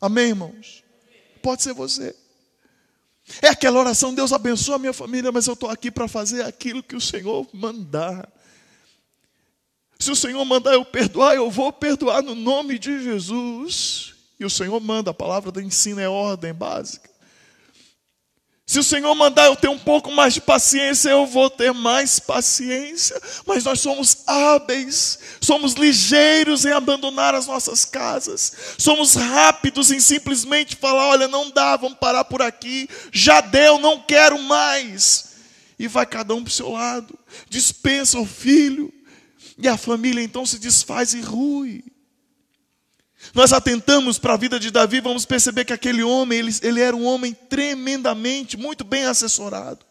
Amém, 0.00 0.28
irmãos? 0.28 0.84
Pode 1.42 1.62
ser 1.62 1.74
você. 1.74 2.14
É 3.42 3.48
aquela 3.48 3.78
oração, 3.78 4.14
Deus 4.14 4.32
abençoa 4.32 4.76
a 4.76 4.78
minha 4.78 4.92
família, 4.92 5.30
mas 5.32 5.46
eu 5.46 5.54
estou 5.54 5.70
aqui 5.70 5.90
para 5.90 6.08
fazer 6.08 6.42
aquilo 6.42 6.82
que 6.82 6.96
o 6.96 7.00
Senhor 7.00 7.46
mandar. 7.52 8.28
Se 9.98 10.10
o 10.10 10.16
Senhor 10.16 10.42
mandar 10.46 10.72
eu 10.72 10.84
perdoar, 10.84 11.34
eu 11.34 11.50
vou 11.50 11.70
perdoar 11.70 12.22
no 12.22 12.34
nome 12.34 12.78
de 12.78 13.02
Jesus. 13.02 14.14
E 14.38 14.44
o 14.46 14.50
Senhor 14.50 14.80
manda, 14.80 15.10
a 15.10 15.14
palavra 15.14 15.52
do 15.52 15.60
ensino 15.60 16.00
é 16.00 16.08
ordem 16.08 16.54
básica. 16.54 17.09
Se 18.70 18.78
o 18.78 18.84
Senhor 18.84 19.12
mandar 19.16 19.46
eu 19.46 19.56
ter 19.56 19.66
um 19.66 19.76
pouco 19.76 20.12
mais 20.12 20.32
de 20.32 20.40
paciência, 20.40 21.10
eu 21.10 21.26
vou 21.26 21.50
ter 21.50 21.74
mais 21.74 22.20
paciência. 22.20 23.20
Mas 23.44 23.64
nós 23.64 23.80
somos 23.80 24.18
hábeis, 24.24 25.18
somos 25.40 25.72
ligeiros 25.72 26.64
em 26.64 26.70
abandonar 26.70 27.34
as 27.34 27.48
nossas 27.48 27.84
casas, 27.84 28.52
somos 28.78 29.16
rápidos 29.16 29.90
em 29.90 29.98
simplesmente 29.98 30.76
falar: 30.76 31.08
olha, 31.08 31.26
não 31.26 31.50
dá, 31.50 31.76
vamos 31.76 31.98
parar 31.98 32.22
por 32.22 32.42
aqui, 32.42 32.88
já 33.10 33.40
deu, 33.40 33.76
não 33.76 34.00
quero 34.02 34.40
mais. 34.40 35.30
E 35.76 35.88
vai 35.88 36.06
cada 36.06 36.32
um 36.32 36.44
para 36.44 36.50
o 36.50 36.54
seu 36.54 36.70
lado, 36.70 37.18
dispensa 37.48 38.20
o 38.20 38.24
filho, 38.24 38.94
e 39.58 39.66
a 39.66 39.76
família 39.76 40.22
então 40.22 40.46
se 40.46 40.60
desfaz 40.60 41.12
e 41.12 41.20
rui. 41.20 41.82
Nós 43.32 43.52
atentamos 43.52 44.18
para 44.18 44.34
a 44.34 44.36
vida 44.36 44.58
de 44.58 44.70
Davi, 44.70 45.00
vamos 45.00 45.24
perceber 45.24 45.64
que 45.64 45.72
aquele 45.72 46.02
homem, 46.02 46.38
ele, 46.38 46.52
ele 46.62 46.80
era 46.80 46.96
um 46.96 47.06
homem 47.06 47.32
tremendamente, 47.32 48.56
muito 48.56 48.82
bem 48.82 49.04
assessorado. 49.04 49.90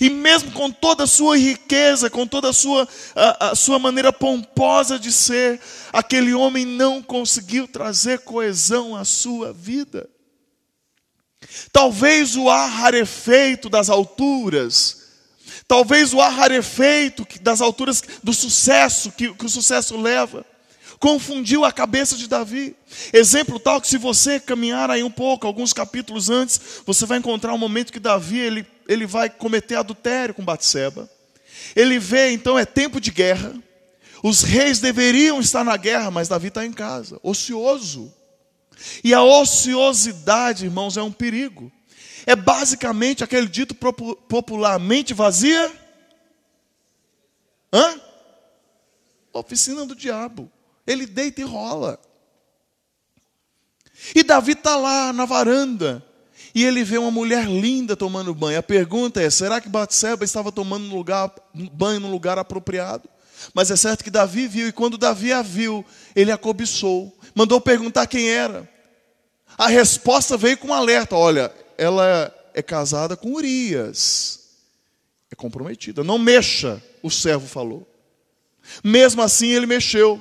E 0.00 0.08
mesmo 0.08 0.50
com 0.52 0.70
toda 0.70 1.04
a 1.04 1.06
sua 1.06 1.36
riqueza, 1.36 2.08
com 2.08 2.26
toda 2.26 2.48
a 2.48 2.52
sua, 2.52 2.88
a, 3.14 3.50
a 3.50 3.54
sua 3.54 3.78
maneira 3.78 4.12
pomposa 4.12 4.98
de 4.98 5.12
ser, 5.12 5.60
aquele 5.92 6.32
homem 6.32 6.64
não 6.64 7.02
conseguiu 7.02 7.68
trazer 7.68 8.20
coesão 8.20 8.96
à 8.96 9.04
sua 9.04 9.52
vida. 9.52 10.08
Talvez 11.70 12.36
o 12.36 12.48
ar 12.48 12.70
rarefeito 12.70 13.68
das 13.68 13.90
alturas, 13.90 15.02
talvez 15.68 16.14
o 16.14 16.20
ar 16.20 16.32
rarefeito 16.32 17.26
das 17.42 17.60
alturas 17.60 18.02
do 18.22 18.32
sucesso 18.32 19.12
que, 19.12 19.34
que 19.34 19.44
o 19.44 19.50
sucesso 19.50 20.00
leva, 20.00 20.46
confundiu 21.04 21.66
a 21.66 21.70
cabeça 21.70 22.16
de 22.16 22.26
Davi. 22.26 22.74
Exemplo 23.12 23.60
tal 23.60 23.78
que 23.78 23.86
se 23.86 23.98
você 23.98 24.40
caminhar 24.40 24.90
aí 24.90 25.04
um 25.04 25.10
pouco, 25.10 25.46
alguns 25.46 25.70
capítulos 25.70 26.30
antes, 26.30 26.58
você 26.86 27.04
vai 27.04 27.18
encontrar 27.18 27.52
um 27.52 27.58
momento 27.58 27.92
que 27.92 28.00
Davi 28.00 28.38
ele, 28.38 28.66
ele 28.88 29.04
vai 29.04 29.28
cometer 29.28 29.74
adultério 29.74 30.32
com 30.32 30.42
Batseba. 30.42 31.06
Ele 31.76 31.98
vê, 31.98 32.30
então, 32.30 32.58
é 32.58 32.64
tempo 32.64 33.02
de 33.02 33.10
guerra. 33.10 33.54
Os 34.22 34.40
reis 34.40 34.80
deveriam 34.80 35.40
estar 35.40 35.62
na 35.62 35.76
guerra, 35.76 36.10
mas 36.10 36.28
Davi 36.28 36.48
está 36.48 36.64
em 36.64 36.72
casa, 36.72 37.20
ocioso. 37.22 38.10
E 39.04 39.12
a 39.12 39.22
ociosidade, 39.22 40.64
irmãos, 40.64 40.96
é 40.96 41.02
um 41.02 41.12
perigo. 41.12 41.70
É 42.24 42.34
basicamente 42.34 43.22
aquele 43.22 43.46
dito 43.46 43.74
popularmente 43.74 45.12
vazia. 45.12 45.70
Hã? 47.70 48.00
Oficina 49.34 49.84
do 49.84 49.94
diabo. 49.94 50.50
Ele 50.86 51.06
deita 51.06 51.40
e 51.40 51.44
rola. 51.44 51.98
E 54.14 54.22
Davi 54.22 54.52
está 54.52 54.76
lá 54.76 55.12
na 55.12 55.24
varanda. 55.24 56.04
E 56.54 56.64
ele 56.64 56.84
vê 56.84 56.98
uma 56.98 57.10
mulher 57.10 57.46
linda 57.46 57.96
tomando 57.96 58.34
banho. 58.34 58.58
A 58.58 58.62
pergunta 58.62 59.20
é: 59.20 59.28
será 59.30 59.60
que 59.60 59.68
Batseba 59.68 60.24
estava 60.24 60.52
tomando 60.52 60.86
um 60.86 60.94
lugar, 60.94 61.32
banho 61.72 62.00
num 62.00 62.10
lugar 62.10 62.38
apropriado? 62.38 63.08
Mas 63.52 63.70
é 63.70 63.76
certo 63.76 64.04
que 64.04 64.10
Davi 64.10 64.46
viu, 64.46 64.68
e 64.68 64.72
quando 64.72 64.96
Davi 64.96 65.32
a 65.32 65.42
viu, 65.42 65.84
ele 66.14 66.30
a 66.30 66.38
cobiçou. 66.38 67.16
Mandou 67.34 67.60
perguntar 67.60 68.06
quem 68.06 68.28
era. 68.28 68.68
A 69.58 69.68
resposta 69.68 70.36
veio 70.36 70.56
com 70.56 70.68
um 70.68 70.74
alerta: 70.74 71.16
olha, 71.16 71.52
ela 71.76 72.32
é 72.54 72.62
casada 72.62 73.16
com 73.16 73.32
Urias. 73.32 74.40
é 75.30 75.34
comprometida. 75.34 76.04
Não 76.04 76.18
mexa, 76.18 76.80
o 77.02 77.10
servo 77.10 77.48
falou. 77.48 77.88
Mesmo 78.82 79.20
assim, 79.22 79.48
ele 79.48 79.66
mexeu. 79.66 80.20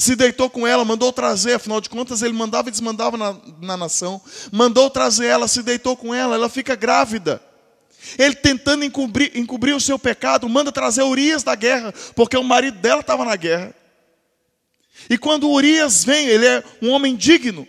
Se 0.00 0.16
deitou 0.16 0.48
com 0.48 0.66
ela, 0.66 0.82
mandou 0.82 1.12
trazer, 1.12 1.52
afinal 1.52 1.78
de 1.78 1.90
contas, 1.90 2.22
ele 2.22 2.32
mandava 2.32 2.70
e 2.70 2.70
desmandava 2.70 3.18
na, 3.18 3.36
na 3.60 3.76
nação. 3.76 4.18
Mandou 4.50 4.88
trazer 4.88 5.26
ela, 5.26 5.46
se 5.46 5.62
deitou 5.62 5.94
com 5.94 6.14
ela, 6.14 6.36
ela 6.36 6.48
fica 6.48 6.74
grávida. 6.74 7.38
Ele 8.16 8.34
tentando 8.34 8.82
encobrir, 8.82 9.30
encobrir 9.36 9.76
o 9.76 9.80
seu 9.80 9.98
pecado, 9.98 10.48
manda 10.48 10.72
trazer 10.72 11.02
Urias 11.02 11.42
da 11.42 11.54
guerra, 11.54 11.92
porque 12.16 12.34
o 12.34 12.42
marido 12.42 12.78
dela 12.78 13.02
estava 13.02 13.26
na 13.26 13.36
guerra. 13.36 13.74
E 15.10 15.18
quando 15.18 15.50
Urias 15.50 16.02
vem, 16.02 16.28
ele 16.28 16.46
é 16.46 16.64
um 16.80 16.88
homem 16.88 17.14
digno. 17.14 17.68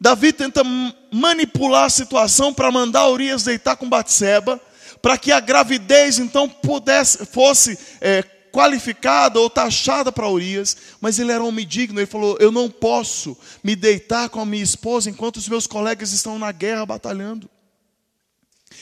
Davi 0.00 0.32
tenta 0.32 0.62
manipular 1.10 1.86
a 1.86 1.90
situação 1.90 2.54
para 2.54 2.70
mandar 2.70 3.08
Urias 3.08 3.42
deitar 3.42 3.74
com 3.74 3.88
Batseba, 3.88 4.60
para 5.02 5.18
que 5.18 5.32
a 5.32 5.40
gravidez 5.40 6.20
então 6.20 6.48
pudesse, 6.48 7.26
fosse 7.26 7.76
é, 8.00 8.22
qualificada 8.54 9.40
ou 9.40 9.50
taxada 9.50 10.12
para 10.12 10.30
Urias, 10.30 10.76
mas 11.00 11.18
ele 11.18 11.32
era 11.32 11.42
um 11.42 11.48
homem 11.48 11.66
digno, 11.66 11.98
ele 11.98 12.06
falou: 12.06 12.36
Eu 12.38 12.52
não 12.52 12.70
posso 12.70 13.36
me 13.64 13.74
deitar 13.74 14.28
com 14.28 14.40
a 14.40 14.46
minha 14.46 14.62
esposa 14.62 15.10
enquanto 15.10 15.38
os 15.38 15.48
meus 15.48 15.66
colegas 15.66 16.12
estão 16.12 16.38
na 16.38 16.52
guerra 16.52 16.86
batalhando. 16.86 17.50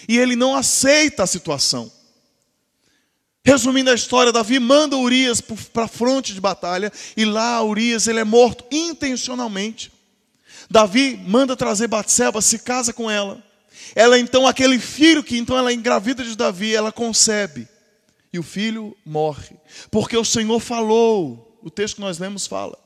E 0.06 0.18
ele 0.18 0.36
não 0.36 0.54
aceita 0.54 1.22
a 1.22 1.26
situação. 1.26 1.90
Resumindo 3.42 3.90
a 3.90 3.94
história, 3.94 4.30
Davi 4.30 4.60
manda 4.60 4.96
Urias 4.96 5.40
para 5.40 5.84
a 5.84 5.88
fronte 5.88 6.34
de 6.34 6.40
batalha, 6.40 6.92
e 7.16 7.24
lá 7.24 7.62
Urias 7.64 8.06
ele 8.06 8.20
é 8.20 8.24
morto 8.24 8.66
intencionalmente. 8.70 9.90
Davi 10.70 11.18
manda 11.26 11.56
trazer 11.56 11.88
Batseba, 11.88 12.42
se 12.42 12.58
casa 12.58 12.92
com 12.92 13.10
ela. 13.10 13.42
Ela 13.94 14.18
então, 14.18 14.46
aquele 14.46 14.78
filho 14.78 15.24
que 15.24 15.38
então 15.38 15.56
ela 15.56 15.72
engravida 15.72 16.22
de 16.22 16.36
Davi, 16.36 16.74
ela 16.74 16.92
concebe 16.92 17.71
e 18.32 18.38
o 18.38 18.42
filho 18.42 18.96
morre. 19.04 19.56
Porque 19.90 20.16
o 20.16 20.24
Senhor 20.24 20.58
falou, 20.58 21.58
o 21.62 21.70
texto 21.70 21.96
que 21.96 22.00
nós 22.00 22.18
lemos 22.18 22.46
fala, 22.46 22.78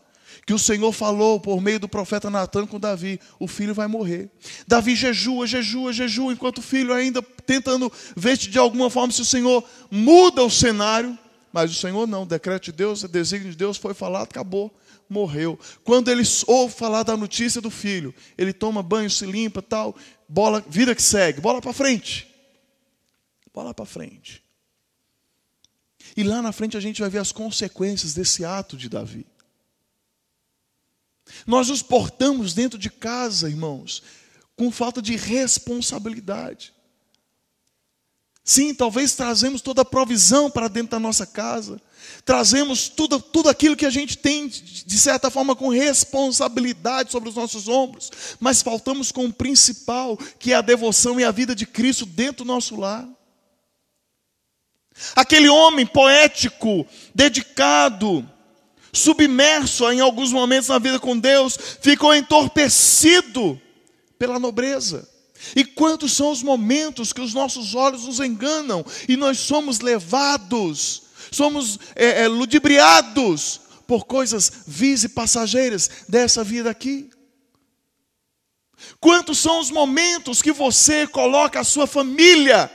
que 0.44 0.54
o 0.54 0.58
Senhor 0.58 0.92
falou 0.92 1.40
por 1.40 1.60
meio 1.60 1.80
do 1.80 1.88
profeta 1.88 2.30
Natan 2.30 2.66
com 2.66 2.78
Davi: 2.78 3.20
o 3.38 3.48
filho 3.48 3.74
vai 3.74 3.88
morrer. 3.88 4.30
Davi 4.66 4.94
jejua, 4.94 5.46
jejua, 5.46 5.92
jejua, 5.92 6.32
enquanto 6.32 6.58
o 6.58 6.62
filho 6.62 6.94
ainda 6.94 7.20
tentando 7.44 7.92
ver 8.16 8.36
de 8.36 8.56
alguma 8.58 8.88
forma 8.88 9.12
se 9.12 9.22
o 9.22 9.24
Senhor 9.24 9.64
muda 9.90 10.44
o 10.44 10.50
cenário. 10.50 11.18
Mas 11.52 11.70
o 11.70 11.74
Senhor 11.74 12.06
não, 12.06 12.22
o 12.22 12.26
decreto 12.26 12.64
de 12.64 12.72
Deus, 12.72 13.02
o 13.02 13.08
desígnio 13.08 13.50
de 13.50 13.56
Deus 13.56 13.76
foi 13.76 13.94
falado, 13.94 14.24
acabou, 14.24 14.70
morreu. 15.08 15.58
Quando 15.82 16.10
ele 16.10 16.22
ouve 16.46 16.74
falar 16.74 17.02
da 17.02 17.16
notícia 17.16 17.60
do 17.60 17.70
filho, 17.70 18.14
ele 18.36 18.52
toma 18.52 18.82
banho, 18.82 19.10
se 19.10 19.24
limpa, 19.24 19.62
tal, 19.62 19.96
bola, 20.28 20.62
vida 20.68 20.94
que 20.94 21.02
segue, 21.02 21.40
bola 21.40 21.62
para 21.62 21.72
frente. 21.72 22.28
Bola 23.54 23.72
para 23.72 23.86
frente. 23.86 24.45
E 26.16 26.22
lá 26.22 26.40
na 26.40 26.52
frente 26.52 26.76
a 26.76 26.80
gente 26.80 27.00
vai 27.00 27.10
ver 27.10 27.18
as 27.18 27.32
consequências 27.32 28.14
desse 28.14 28.44
ato 28.44 28.76
de 28.76 28.88
Davi. 28.88 29.26
Nós 31.46 31.68
nos 31.68 31.82
portamos 31.82 32.54
dentro 32.54 32.78
de 32.78 32.88
casa, 32.88 33.48
irmãos, 33.48 34.02
com 34.56 34.70
falta 34.70 35.02
de 35.02 35.16
responsabilidade. 35.16 36.72
Sim, 38.48 38.72
talvez 38.72 39.12
trazemos 39.14 39.60
toda 39.60 39.82
a 39.82 39.84
provisão 39.84 40.48
para 40.48 40.68
dentro 40.68 40.92
da 40.92 41.00
nossa 41.00 41.26
casa, 41.26 41.82
trazemos 42.24 42.88
tudo, 42.88 43.20
tudo 43.20 43.48
aquilo 43.48 43.74
que 43.74 43.84
a 43.84 43.90
gente 43.90 44.16
tem, 44.16 44.46
de 44.46 44.98
certa 44.98 45.30
forma, 45.30 45.56
com 45.56 45.68
responsabilidade 45.68 47.10
sobre 47.10 47.28
os 47.28 47.34
nossos 47.34 47.66
ombros, 47.66 48.08
mas 48.38 48.62
faltamos 48.62 49.10
com 49.10 49.24
o 49.24 49.32
principal, 49.32 50.16
que 50.38 50.52
é 50.52 50.54
a 50.54 50.60
devoção 50.60 51.18
e 51.18 51.24
a 51.24 51.32
vida 51.32 51.56
de 51.56 51.66
Cristo 51.66 52.06
dentro 52.06 52.44
do 52.44 52.52
nosso 52.52 52.76
lar. 52.76 53.15
Aquele 55.14 55.48
homem 55.48 55.86
poético, 55.86 56.86
dedicado, 57.14 58.28
submerso 58.92 59.90
em 59.92 60.00
alguns 60.00 60.32
momentos 60.32 60.68
na 60.68 60.78
vida 60.78 60.98
com 60.98 61.18
Deus, 61.18 61.58
ficou 61.80 62.14
entorpecido 62.14 63.60
pela 64.18 64.38
nobreza. 64.38 65.08
E 65.54 65.64
quantos 65.64 66.12
são 66.12 66.30
os 66.30 66.42
momentos 66.42 67.12
que 67.12 67.20
os 67.20 67.34
nossos 67.34 67.74
olhos 67.74 68.04
nos 68.04 68.20
enganam 68.20 68.84
e 69.08 69.16
nós 69.16 69.38
somos 69.38 69.80
levados, 69.80 71.02
somos 71.30 71.78
é, 71.94 72.22
é, 72.22 72.28
ludibriados 72.28 73.60
por 73.86 74.06
coisas 74.06 74.50
vis 74.66 75.04
e 75.04 75.08
passageiras 75.10 75.90
dessa 76.08 76.42
vida 76.42 76.70
aqui? 76.70 77.10
Quantos 78.98 79.38
são 79.38 79.60
os 79.60 79.70
momentos 79.70 80.40
que 80.40 80.52
você 80.52 81.06
coloca 81.06 81.60
a 81.60 81.64
sua 81.64 81.86
família 81.86 82.70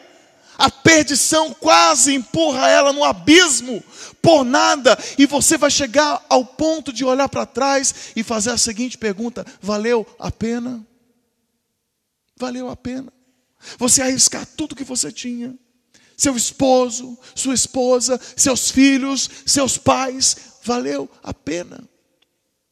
a 0.61 0.69
perdição 0.69 1.55
quase 1.55 2.13
empurra 2.13 2.69
ela 2.69 2.93
no 2.93 3.03
abismo 3.03 3.83
por 4.21 4.43
nada, 4.43 4.95
e 5.17 5.25
você 5.25 5.57
vai 5.57 5.71
chegar 5.71 6.23
ao 6.29 6.45
ponto 6.45 6.93
de 6.93 7.03
olhar 7.03 7.27
para 7.27 7.47
trás 7.47 8.11
e 8.15 8.21
fazer 8.21 8.51
a 8.51 8.57
seguinte 8.57 8.95
pergunta: 8.95 9.43
valeu 9.59 10.05
a 10.19 10.29
pena? 10.29 10.85
Valeu 12.37 12.69
a 12.69 12.75
pena? 12.75 13.11
Você 13.79 14.03
arriscar 14.03 14.45
tudo 14.55 14.75
que 14.75 14.83
você 14.83 15.11
tinha, 15.11 15.57
seu 16.15 16.35
esposo, 16.35 17.17
sua 17.33 17.55
esposa, 17.55 18.21
seus 18.37 18.69
filhos, 18.69 19.27
seus 19.43 19.79
pais, 19.79 20.59
valeu 20.63 21.09
a 21.23 21.33
pena? 21.33 21.83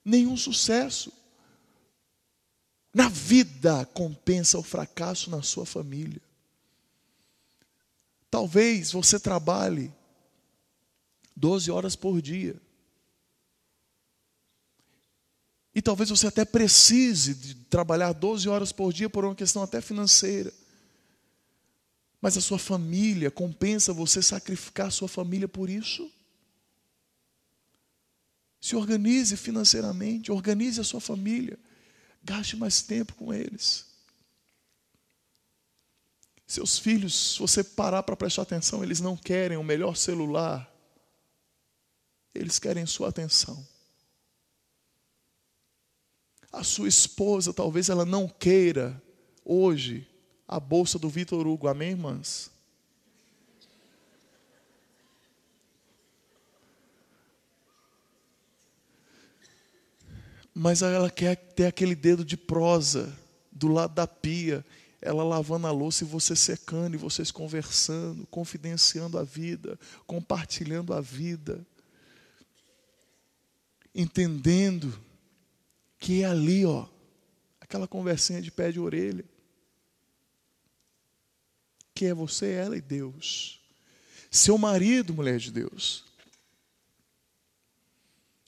Nenhum 0.06 0.38
sucesso. 0.38 1.12
Na 2.94 3.10
vida 3.10 3.84
compensa 3.96 4.60
o 4.60 4.64
fracasso 4.64 5.32
na 5.32 5.42
sua 5.42 5.66
família. 5.66 6.29
Talvez 8.30 8.92
você 8.92 9.20
trabalhe 9.20 9.92
12 11.36 11.72
horas 11.72 11.96
por 11.96 12.22
dia. 12.22 12.60
E 15.74 15.82
talvez 15.82 16.10
você 16.10 16.28
até 16.28 16.44
precise 16.44 17.34
de 17.34 17.56
trabalhar 17.56 18.12
12 18.12 18.50
horas 18.50 18.72
por 18.72 18.92
dia 18.92 19.10
por 19.10 19.24
uma 19.24 19.36
questão 19.36 19.64
até 19.64 19.80
financeira. 19.80 20.54
Mas 22.22 22.36
a 22.36 22.42
sua 22.42 22.60
família 22.60 23.32
compensa 23.32 23.94
você 23.94 24.22
sacrificar 24.22 24.88
a 24.88 24.92
sua 24.92 25.08
família 25.08 25.48
por 25.48 25.70
isso? 25.70 26.12
Se 28.60 28.76
organize 28.76 29.38
financeiramente, 29.38 30.32
organize 30.32 30.82
a 30.82 30.84
sua 30.84 31.00
família, 31.00 31.58
gaste 32.22 32.58
mais 32.58 32.82
tempo 32.82 33.14
com 33.16 33.34
eles. 33.34 33.89
Seus 36.50 36.80
filhos, 36.80 37.36
se 37.36 37.40
você 37.40 37.64
parar 37.64 38.02
para 38.02 38.16
prestar 38.16 38.42
atenção, 38.42 38.84
eles 38.84 39.00
não 39.00 39.16
querem 39.16 39.56
o 39.56 39.64
melhor 39.64 39.96
celular, 39.96 40.68
eles 42.34 42.58
querem 42.58 42.88
sua 42.88 43.10
atenção. 43.10 43.64
A 46.52 46.64
sua 46.64 46.88
esposa, 46.88 47.54
talvez 47.54 47.88
ela 47.88 48.04
não 48.04 48.28
queira 48.28 49.00
hoje 49.46 50.08
a 50.48 50.60
bolsa 50.60 50.98
do 50.98 51.08
Vitor 51.08 51.46
Hugo, 51.46 51.68
amém, 51.68 51.92
irmãs? 51.92 52.50
Mas 60.52 60.82
ela 60.82 61.12
quer 61.12 61.36
ter 61.36 61.68
aquele 61.68 61.94
dedo 61.94 62.26
de 62.26 62.36
prosa 62.36 63.16
do 63.52 63.68
lado 63.68 63.94
da 63.94 64.08
pia 64.08 64.66
ela 65.02 65.24
lavando 65.24 65.68
a 65.68 65.72
louça 65.72 66.04
e 66.04 66.08
você 66.08 66.36
secando, 66.36 66.96
e 66.96 66.98
vocês 66.98 67.32
conversando, 67.32 68.28
confidenciando 68.28 69.18
a 69.18 69.24
vida, 69.24 69.80
compartilhando 70.06 70.94
a 70.94 71.00
vida, 71.00 71.66
entendendo 73.96 75.00
que 75.98 76.24
é 76.24 76.26
ali, 76.26 76.66
ó, 76.66 76.88
aquela 77.62 77.88
conversinha 77.88 78.42
de 78.42 78.52
pé 78.52 78.72
de 78.72 78.80
orelha, 78.80 79.26
que 81.94 82.06
é 82.06 82.14
você, 82.14 82.52
ela 82.52 82.78
e 82.78 82.82
Deus. 82.82 83.62
Seu 84.32 84.58
marido, 84.58 85.14
mulher 85.14 85.38
de 85.40 85.52
Deus. 85.52 86.06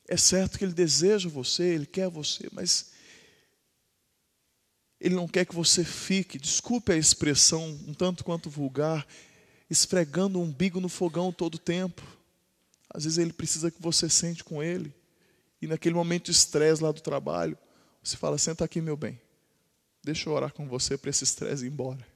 É 0.07 0.17
certo 0.17 0.57
que 0.57 0.65
ele 0.65 0.73
deseja 0.73 1.29
você, 1.29 1.63
ele 1.63 1.85
quer 1.85 2.09
você, 2.09 2.49
mas 2.51 2.90
ele 5.01 5.15
não 5.15 5.27
quer 5.27 5.45
que 5.45 5.55
você 5.55 5.83
fique, 5.83 6.37
desculpe 6.37 6.91
a 6.91 6.95
expressão 6.95 7.67
um 7.87 7.93
tanto 7.93 8.23
quanto 8.23 8.51
vulgar, 8.51 9.07
esfregando 9.67 10.39
o 10.39 10.43
umbigo 10.43 10.79
no 10.79 10.87
fogão 10.87 11.33
todo 11.33 11.55
o 11.55 11.59
tempo. 11.59 12.03
Às 12.87 13.05
vezes 13.05 13.17
ele 13.17 13.33
precisa 13.33 13.71
que 13.71 13.81
você 13.81 14.07
sente 14.07 14.43
com 14.43 14.61
ele. 14.61 14.93
E 15.59 15.65
naquele 15.65 15.95
momento 15.95 16.25
de 16.25 16.31
estresse 16.31 16.83
lá 16.83 16.91
do 16.91 17.01
trabalho, 17.01 17.57
você 18.03 18.15
fala: 18.15 18.37
senta 18.37 18.63
aqui, 18.63 18.79
meu 18.79 18.95
bem. 18.95 19.19
Deixa 20.03 20.29
eu 20.29 20.33
orar 20.33 20.53
com 20.53 20.67
você 20.67 20.95
para 20.95 21.09
esse 21.09 21.23
estresse 21.23 21.65
ir 21.65 21.69
embora. 21.69 22.07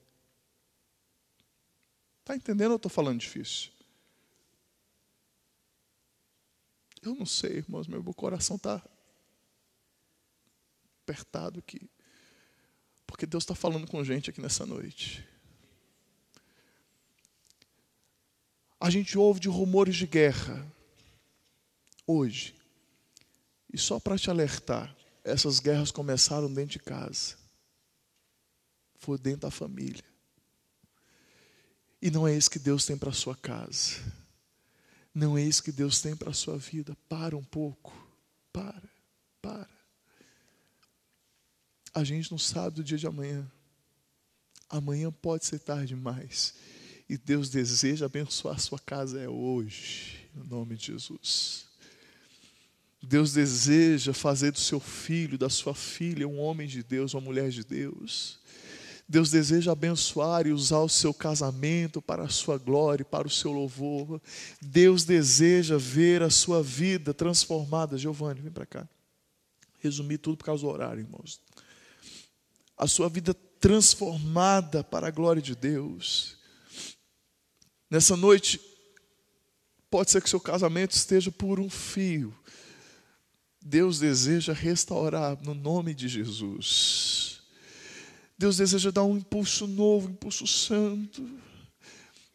Está 2.20 2.36
entendendo 2.36 2.70
ou 2.70 2.76
estou 2.76 2.90
falando 2.90 3.18
difícil? 3.18 3.70
Eu 7.02 7.16
não 7.16 7.26
sei, 7.26 7.58
irmãos, 7.58 7.88
meu 7.88 8.02
coração 8.14 8.54
está 8.54 8.80
apertado 11.02 11.58
aqui. 11.58 11.88
Porque 13.06 13.26
Deus 13.26 13.44
está 13.44 13.54
falando 13.54 13.86
com 13.86 14.02
gente 14.04 14.30
aqui 14.30 14.40
nessa 14.40 14.66
noite. 14.66 15.26
A 18.80 18.90
gente 18.90 19.16
ouve 19.16 19.40
de 19.40 19.48
rumores 19.48 19.96
de 19.96 20.06
guerra 20.06 20.66
hoje. 22.06 22.54
E 23.72 23.78
só 23.78 23.98
para 23.98 24.18
te 24.18 24.30
alertar, 24.30 24.94
essas 25.24 25.60
guerras 25.60 25.90
começaram 25.90 26.52
dentro 26.52 26.72
de 26.72 26.78
casa. 26.78 27.36
Foi 28.98 29.18
dentro 29.18 29.42
da 29.42 29.50
família. 29.50 30.04
E 32.00 32.10
não 32.10 32.26
é 32.26 32.36
isso 32.36 32.50
que 32.50 32.58
Deus 32.58 32.84
tem 32.86 32.96
para 32.96 33.10
a 33.10 33.14
sua 33.14 33.34
casa. 33.34 34.00
Não 35.14 35.36
é 35.36 35.42
isso 35.42 35.62
que 35.62 35.72
Deus 35.72 36.00
tem 36.00 36.14
para 36.14 36.30
a 36.30 36.34
sua 36.34 36.58
vida. 36.58 36.96
Para 37.08 37.36
um 37.36 37.42
pouco. 37.42 37.96
Para. 38.52 38.95
A 41.96 42.04
gente 42.04 42.30
não 42.30 42.36
sabe 42.36 42.76
do 42.76 42.84
dia 42.84 42.98
de 42.98 43.06
amanhã. 43.06 43.50
Amanhã 44.68 45.10
pode 45.10 45.46
ser 45.46 45.58
tarde 45.58 45.94
demais. 45.94 46.52
E 47.08 47.16
Deus 47.16 47.48
deseja 47.48 48.04
abençoar 48.04 48.60
sua 48.60 48.78
casa 48.78 49.18
é 49.18 49.26
hoje, 49.26 50.28
no 50.34 50.44
nome 50.44 50.76
de 50.76 50.88
Jesus. 50.88 51.64
Deus 53.02 53.32
deseja 53.32 54.12
fazer 54.12 54.50
do 54.50 54.60
seu 54.60 54.78
filho, 54.78 55.38
da 55.38 55.48
sua 55.48 55.74
filha, 55.74 56.28
um 56.28 56.38
homem 56.38 56.68
de 56.68 56.82
Deus, 56.82 57.14
uma 57.14 57.22
mulher 57.22 57.48
de 57.48 57.64
Deus. 57.64 58.40
Deus 59.08 59.30
deseja 59.30 59.72
abençoar 59.72 60.46
e 60.46 60.52
usar 60.52 60.80
o 60.80 60.90
seu 60.90 61.14
casamento 61.14 62.02
para 62.02 62.24
a 62.24 62.28
sua 62.28 62.58
glória, 62.58 63.06
para 63.06 63.26
o 63.26 63.30
seu 63.30 63.52
louvor. 63.52 64.20
Deus 64.60 65.02
deseja 65.02 65.78
ver 65.78 66.22
a 66.22 66.28
sua 66.28 66.62
vida 66.62 67.14
transformada. 67.14 67.96
Giovanni, 67.96 68.42
vem 68.42 68.52
para 68.52 68.66
cá. 68.66 68.86
Resumir 69.78 70.18
tudo 70.18 70.36
por 70.36 70.44
causa 70.44 70.62
do 70.62 70.68
horário, 70.68 71.00
irmãos. 71.00 71.40
A 72.76 72.86
sua 72.86 73.08
vida 73.08 73.34
transformada 73.60 74.84
para 74.84 75.08
a 75.08 75.10
glória 75.10 75.40
de 75.40 75.54
Deus. 75.54 76.36
Nessa 77.90 78.16
noite, 78.16 78.60
pode 79.90 80.10
ser 80.10 80.20
que 80.20 80.28
seu 80.28 80.40
casamento 80.40 80.92
esteja 80.92 81.30
por 81.30 81.58
um 81.58 81.70
fio. 81.70 82.36
Deus 83.62 83.98
deseja 83.98 84.52
restaurar 84.52 85.42
no 85.42 85.54
nome 85.54 85.94
de 85.94 86.06
Jesus. 86.06 87.40
Deus 88.38 88.58
deseja 88.58 88.90
dar 88.90 89.04
um 89.04 89.16
impulso 89.16 89.66
novo, 89.66 90.08
um 90.08 90.10
impulso 90.10 90.46
santo. 90.46 91.28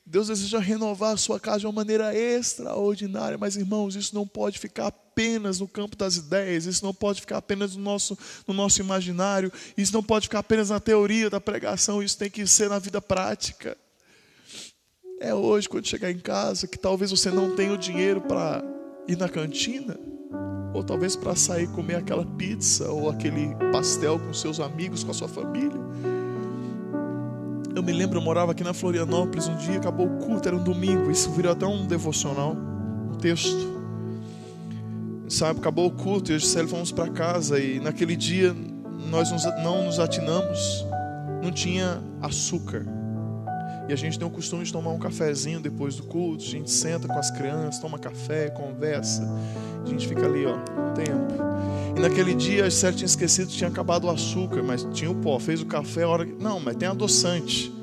Deus 0.05 0.27
deseja 0.27 0.59
renovar 0.59 1.13
a 1.13 1.17
sua 1.17 1.39
casa 1.39 1.59
de 1.59 1.67
uma 1.67 1.71
maneira 1.71 2.13
extraordinária, 2.15 3.37
mas 3.37 3.55
irmãos, 3.55 3.95
isso 3.95 4.13
não 4.13 4.27
pode 4.27 4.59
ficar 4.59 4.91
apenas 5.21 5.59
no 5.59 5.67
campo 5.67 5.95
das 5.95 6.15
ideias, 6.15 6.65
isso 6.65 6.83
não 6.83 6.93
pode 6.93 7.21
ficar 7.21 7.37
apenas 7.37 7.75
no 7.75 7.83
nosso, 7.83 8.17
no 8.47 8.53
nosso 8.53 8.81
imaginário, 8.81 9.51
isso 9.77 9.93
não 9.93 10.01
pode 10.01 10.25
ficar 10.27 10.39
apenas 10.39 10.71
na 10.71 10.79
teoria 10.79 11.29
da 11.29 11.39
pregação, 11.39 12.01
isso 12.01 12.17
tem 12.17 12.29
que 12.29 12.47
ser 12.47 12.69
na 12.69 12.79
vida 12.79 12.99
prática. 12.99 13.77
É 15.19 15.33
hoje, 15.33 15.69
quando 15.69 15.87
chegar 15.87 16.09
em 16.09 16.17
casa, 16.17 16.67
que 16.67 16.79
talvez 16.79 17.11
você 17.11 17.29
não 17.29 17.55
tenha 17.55 17.71
o 17.71 17.77
dinheiro 17.77 18.21
para 18.21 18.63
ir 19.07 19.15
na 19.15 19.29
cantina, 19.29 19.95
ou 20.73 20.83
talvez 20.83 21.15
para 21.15 21.35
sair 21.35 21.67
comer 21.67 21.97
aquela 21.97 22.25
pizza 22.25 22.89
ou 22.89 23.07
aquele 23.07 23.53
pastel 23.71 24.17
com 24.17 24.33
seus 24.33 24.59
amigos, 24.59 25.03
com 25.03 25.11
a 25.11 25.13
sua 25.13 25.27
família. 25.27 25.79
Eu 27.75 27.83
me 27.83 27.93
lembro, 27.93 28.17
eu 28.17 28.23
morava 28.23 28.53
aqui 28.53 28.63
na 28.63 28.73
Florianópolis 28.73 29.47
um 29.47 29.55
dia, 29.57 29.77
acabou 29.77 30.07
o 30.07 30.17
culto, 30.17 30.47
era 30.47 30.57
um 30.57 30.63
domingo, 30.63 31.11
isso 31.11 31.29
virou 31.31 31.51
até 31.51 31.67
um 31.67 31.85
devocional, 31.85 32.55
um 33.11 33.15
texto. 33.15 33.80
Sabe, 35.31 35.61
acabou 35.61 35.87
o 35.87 35.91
culto 35.91 36.29
e 36.29 36.33
eu 36.33 36.37
e 36.37 36.39
Gisele 36.41 36.67
fomos 36.67 36.91
para 36.91 37.09
casa 37.09 37.57
e 37.57 37.79
naquele 37.79 38.17
dia 38.17 38.53
nós 39.09 39.31
não 39.63 39.85
nos 39.85 39.97
atinamos, 39.97 40.85
não 41.41 41.49
tinha 41.49 42.03
açúcar. 42.21 42.85
E 43.87 43.93
a 43.93 43.95
gente 43.95 44.19
tem 44.19 44.27
o 44.27 44.29
costume 44.29 44.65
de 44.65 44.73
tomar 44.73 44.89
um 44.89 44.99
cafezinho 44.99 45.61
depois 45.61 45.95
do 45.95 46.03
culto. 46.03 46.43
A 46.43 46.47
gente 46.47 46.69
senta 46.69 47.07
com 47.07 47.17
as 47.17 47.31
crianças, 47.31 47.79
toma 47.79 47.97
café, 47.97 48.49
conversa. 48.49 49.25
A 49.81 49.87
gente 49.87 50.05
fica 50.05 50.25
ali, 50.25 50.45
ó, 50.45 50.55
um 50.55 50.93
tempo. 50.93 51.33
E 51.95 51.99
naquele 52.01 52.35
dia, 52.35 52.65
a 52.65 52.69
Gisele 52.69 52.97
tinha 52.97 53.05
esquecido 53.05 53.47
que 53.47 53.55
tinha 53.55 53.69
acabado 53.69 54.07
o 54.07 54.09
açúcar, 54.09 54.61
mas 54.61 54.85
tinha 54.91 55.09
o 55.09 55.15
pó. 55.15 55.39
Fez 55.39 55.61
o 55.61 55.65
café, 55.65 56.03
a 56.03 56.09
hora 56.09 56.25
Não, 56.25 56.59
mas 56.59 56.75
tem 56.75 56.89
adoçante. 56.89 57.73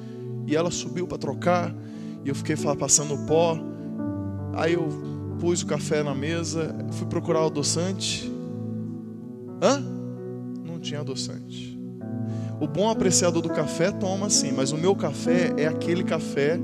E 0.47 0.55
ela 0.55 0.71
subiu 0.71 1.09
para 1.09 1.17
trocar. 1.17 1.75
E 2.27 2.29
eu 2.29 2.35
fiquei 2.35 2.57
passando 2.79 3.15
o 3.15 3.27
pó. 3.27 3.59
Aí 4.55 4.75
eu 4.75 5.09
pus 5.39 5.63
o 5.63 5.67
café 5.67 6.03
na 6.03 6.15
mesa, 6.15 6.75
fui 6.93 7.07
procurar 7.07 7.43
o 7.43 7.47
adoçante. 7.47 8.31
Hã? 9.63 9.81
Não 10.65 10.79
tinha 10.79 11.01
adoçante. 11.01 11.79
O 12.61 12.67
bom 12.67 12.91
apreciador 12.91 13.41
do 13.41 13.49
café 13.49 13.93
toma 13.93 14.27
assim, 14.27 14.53
mas 14.53 14.73
o 14.73 14.77
meu 14.77 14.95
café 14.95 15.53
é 15.57 15.67
aquele 15.67 16.03
café 16.03 16.59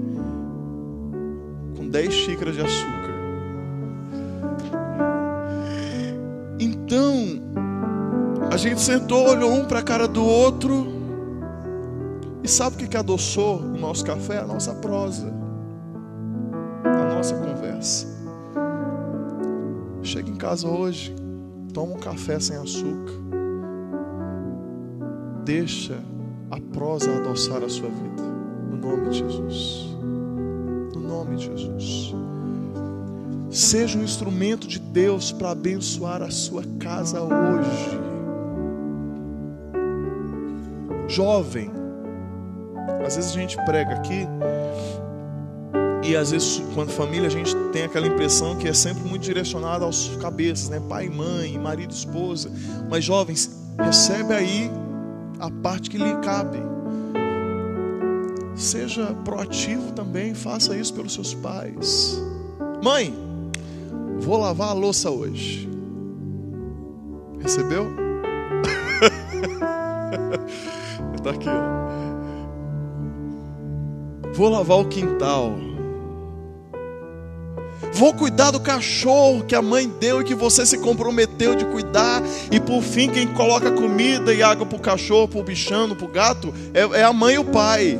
com 1.76 1.88
10 1.88 2.12
xícaras 2.12 2.54
de 2.54 2.62
açúcar. 2.62 3.14
Então, 6.58 7.40
a 8.50 8.56
gente 8.56 8.80
sentou, 8.80 9.28
olhou 9.28 9.52
um 9.52 9.64
para 9.64 9.80
a 9.80 9.82
cara 9.82 10.08
do 10.08 10.24
outro. 10.24 10.92
E 12.42 12.48
sabe 12.48 12.76
o 12.76 12.78
que, 12.78 12.88
que 12.88 12.96
adoçou 12.96 13.60
o 13.60 13.78
nosso 13.78 14.04
café? 14.04 14.38
A 14.38 14.46
nossa 14.46 14.74
prosa, 14.74 15.32
a 16.84 17.14
nossa 17.14 17.34
conversa. 17.36 18.13
Chega 20.14 20.30
em 20.30 20.36
casa 20.36 20.68
hoje, 20.68 21.12
toma 21.72 21.94
um 21.94 21.98
café 21.98 22.38
sem 22.38 22.56
açúcar 22.56 23.14
Deixa 25.44 25.98
a 26.52 26.60
prosa 26.72 27.10
adoçar 27.16 27.64
a 27.64 27.68
sua 27.68 27.88
vida. 27.88 28.22
No 28.70 28.76
nome 28.76 29.10
de 29.10 29.18
Jesus. 29.18 29.88
No 30.94 31.00
nome 31.00 31.34
de 31.34 31.46
Jesus. 31.46 32.14
Seja 33.50 33.98
um 33.98 34.04
instrumento 34.04 34.68
de 34.68 34.78
Deus 34.78 35.32
para 35.32 35.50
abençoar 35.50 36.22
a 36.22 36.30
sua 36.30 36.62
casa 36.78 37.20
hoje. 37.20 37.98
Jovem, 41.08 41.72
às 43.04 43.16
vezes 43.16 43.32
a 43.32 43.34
gente 43.34 43.56
prega 43.64 43.94
aqui 43.94 44.28
e 46.04 46.14
às 46.14 46.30
vezes, 46.32 46.62
quando 46.74 46.90
família, 46.90 47.26
a 47.26 47.30
gente 47.30 47.56
tem 47.72 47.84
aquela 47.84 48.06
impressão 48.06 48.56
que 48.56 48.68
é 48.68 48.74
sempre 48.74 49.02
muito 49.04 49.22
direcionada 49.22 49.86
aos 49.86 50.08
cabeças, 50.20 50.68
né? 50.68 50.78
Pai, 50.86 51.08
mãe, 51.08 51.58
marido, 51.58 51.92
esposa. 51.92 52.52
Mas 52.90 53.02
jovens, 53.02 53.50
recebe 53.78 54.34
aí 54.34 54.70
a 55.40 55.50
parte 55.50 55.88
que 55.88 55.96
lhe 55.96 56.14
cabe. 56.16 56.58
Seja 58.54 59.14
proativo 59.24 59.92
também, 59.92 60.34
faça 60.34 60.76
isso 60.76 60.92
pelos 60.92 61.14
seus 61.14 61.32
pais. 61.32 62.22
Mãe, 62.82 63.14
vou 64.18 64.38
lavar 64.38 64.68
a 64.68 64.74
louça 64.74 65.10
hoje. 65.10 65.66
Recebeu? 67.40 67.86
Está 71.14 71.30
aqui, 71.32 71.48
ó. 71.48 71.74
Vou 74.34 74.50
lavar 74.50 74.78
o 74.80 74.88
quintal. 74.88 75.73
Vou 78.04 78.12
cuidar 78.12 78.50
do 78.50 78.60
cachorro 78.60 79.44
que 79.44 79.54
a 79.54 79.62
mãe 79.62 79.88
deu 79.88 80.20
e 80.20 80.24
que 80.24 80.34
você 80.34 80.66
se 80.66 80.76
comprometeu 80.76 81.54
de 81.54 81.64
cuidar. 81.64 82.22
E 82.52 82.60
por 82.60 82.82
fim, 82.82 83.08
quem 83.08 83.26
coloca 83.26 83.72
comida 83.72 84.34
e 84.34 84.42
água 84.42 84.66
para 84.66 84.76
o 84.76 84.78
cachorro, 84.78 85.26
para 85.26 85.40
o 85.40 85.42
bichano, 85.42 85.96
para 85.96 86.04
o 86.04 86.08
gato, 86.10 86.52
é, 86.74 87.00
é, 87.00 87.02
a 87.02 87.14
mãe 87.14 87.36
e 87.36 87.38
o 87.38 87.46
pai. 87.46 87.98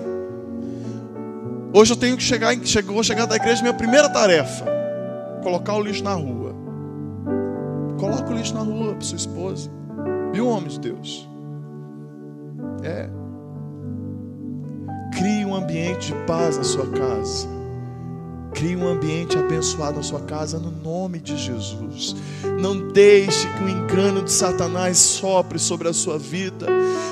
Hoje 1.72 1.94
eu 1.94 1.96
tenho 1.96 2.18
que 2.18 2.22
chegar, 2.22 2.54
vou 2.84 3.02
chegar 3.02 3.24
da 3.24 3.36
igreja, 3.36 3.62
minha 3.62 3.72
primeira 3.72 4.10
tarefa: 4.10 4.66
colocar 5.42 5.72
o 5.72 5.80
lixo 5.80 6.04
na 6.04 6.12
rua. 6.12 6.54
Coloca 7.98 8.30
o 8.30 8.36
lixo 8.36 8.52
na 8.52 8.60
rua 8.60 8.92
para 8.92 9.00
sua 9.00 9.16
esposa. 9.16 9.70
Viu, 10.34 10.46
homem 10.48 10.68
de 10.68 10.80
Deus? 10.80 11.26
É. 12.82 13.08
Crie 15.16 15.46
um 15.46 15.54
ambiente 15.54 16.08
de 16.08 16.26
paz 16.26 16.58
na 16.58 16.64
sua 16.64 16.86
casa. 16.88 17.63
Crie 18.54 18.76
um 18.76 18.86
ambiente 18.86 19.36
abençoado 19.36 19.96
na 19.96 20.02
sua 20.02 20.20
casa 20.20 20.60
no 20.60 20.70
nome 20.70 21.18
de 21.18 21.36
Jesus. 21.36 22.14
Não 22.60 22.88
deixe 22.92 23.48
que 23.48 23.64
o 23.64 23.68
engano 23.68 24.22
de 24.22 24.30
Satanás 24.30 24.96
sopre 24.96 25.58
sobre 25.58 25.88
a 25.88 25.92
sua 25.92 26.20
vida, 26.20 26.66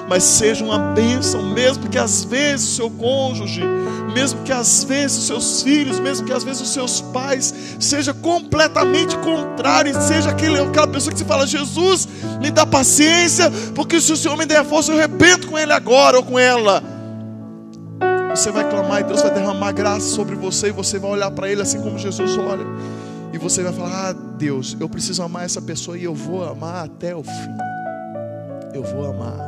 mas 0.09 0.23
seja 0.23 0.65
uma 0.65 0.79
bênção, 0.79 1.43
mesmo 1.43 1.89
que 1.89 1.99
às 1.99 2.23
vezes 2.23 2.69
o 2.69 2.75
seu 2.77 2.91
cônjuge, 2.91 3.63
mesmo 4.15 4.43
que 4.45 4.53
às 4.53 4.85
vezes 4.85 5.19
os 5.19 5.27
seus 5.27 5.63
filhos, 5.63 5.99
mesmo 5.99 6.25
que 6.25 6.33
às 6.33 6.45
vezes 6.45 6.63
os 6.63 6.73
seus 6.73 7.01
pais, 7.01 7.53
seja 7.81 8.15
completamente 8.15 9.17
contrário, 9.19 10.01
seja 10.01 10.31
aquele, 10.31 10.61
aquela 10.61 10.87
pessoa 10.87 11.13
que 11.13 11.19
se 11.19 11.25
fala: 11.25 11.45
Jesus, 11.45 12.07
me 12.41 12.53
dá 12.53 12.65
paciência, 12.65 13.51
porque 13.75 14.01
se 14.01 14.13
o 14.13 14.17
Senhor 14.17 14.37
me 14.37 14.47
der 14.47 14.65
força, 14.65 14.93
eu 14.93 14.99
arrebento 14.99 15.49
com 15.49 15.59
ele 15.59 15.73
agora 15.73 16.19
ou 16.19 16.23
com 16.23 16.39
ela. 16.39 17.02
Você 18.35 18.51
vai 18.51 18.69
clamar 18.69 19.03
e 19.03 19.05
Deus 19.05 19.21
vai 19.21 19.33
derramar 19.33 19.73
graça 19.73 20.07
sobre 20.07 20.35
você 20.35 20.69
e 20.69 20.73
você 20.73 20.99
vai 20.99 21.11
olhar 21.11 21.31
para 21.31 21.51
Ele 21.51 21.61
assim 21.61 21.81
como 21.83 21.99
Jesus 21.99 22.37
olha. 22.39 22.65
E 23.33 23.39
você 23.39 23.63
vai 23.63 23.73
falar: 23.73 24.09
Ah, 24.09 24.13
Deus, 24.13 24.77
eu 24.81 24.89
preciso 24.89 25.23
amar 25.23 25.45
essa 25.45 25.61
pessoa 25.61 25.99
e 25.99 26.05
eu 26.05 26.15
vou 26.15 26.43
amar 26.43 26.87
até 26.87 27.15
o 27.15 27.23
fim. 27.23 27.57
Eu 28.73 28.83
vou 28.83 29.05
amar, 29.05 29.39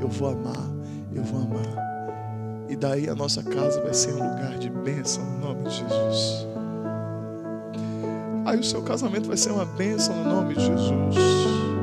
eu 0.00 0.08
vou 0.08 0.30
amar, 0.30 0.68
eu 1.14 1.22
vou 1.22 1.42
amar. 1.42 1.84
E 2.68 2.74
daí 2.74 3.08
a 3.08 3.14
nossa 3.14 3.40
casa 3.42 3.80
vai 3.80 3.94
ser 3.94 4.12
um 4.14 4.28
lugar 4.28 4.58
de 4.58 4.68
bênção 4.68 5.24
no 5.24 5.38
nome 5.38 5.64
de 5.68 5.76
Jesus. 5.76 6.48
Aí 8.44 8.58
o 8.58 8.64
seu 8.64 8.82
casamento 8.82 9.28
vai 9.28 9.36
ser 9.36 9.52
uma 9.52 9.64
bênção 9.64 10.14
no 10.16 10.24
nome 10.24 10.54
de 10.54 10.66
Jesus. 10.66 11.73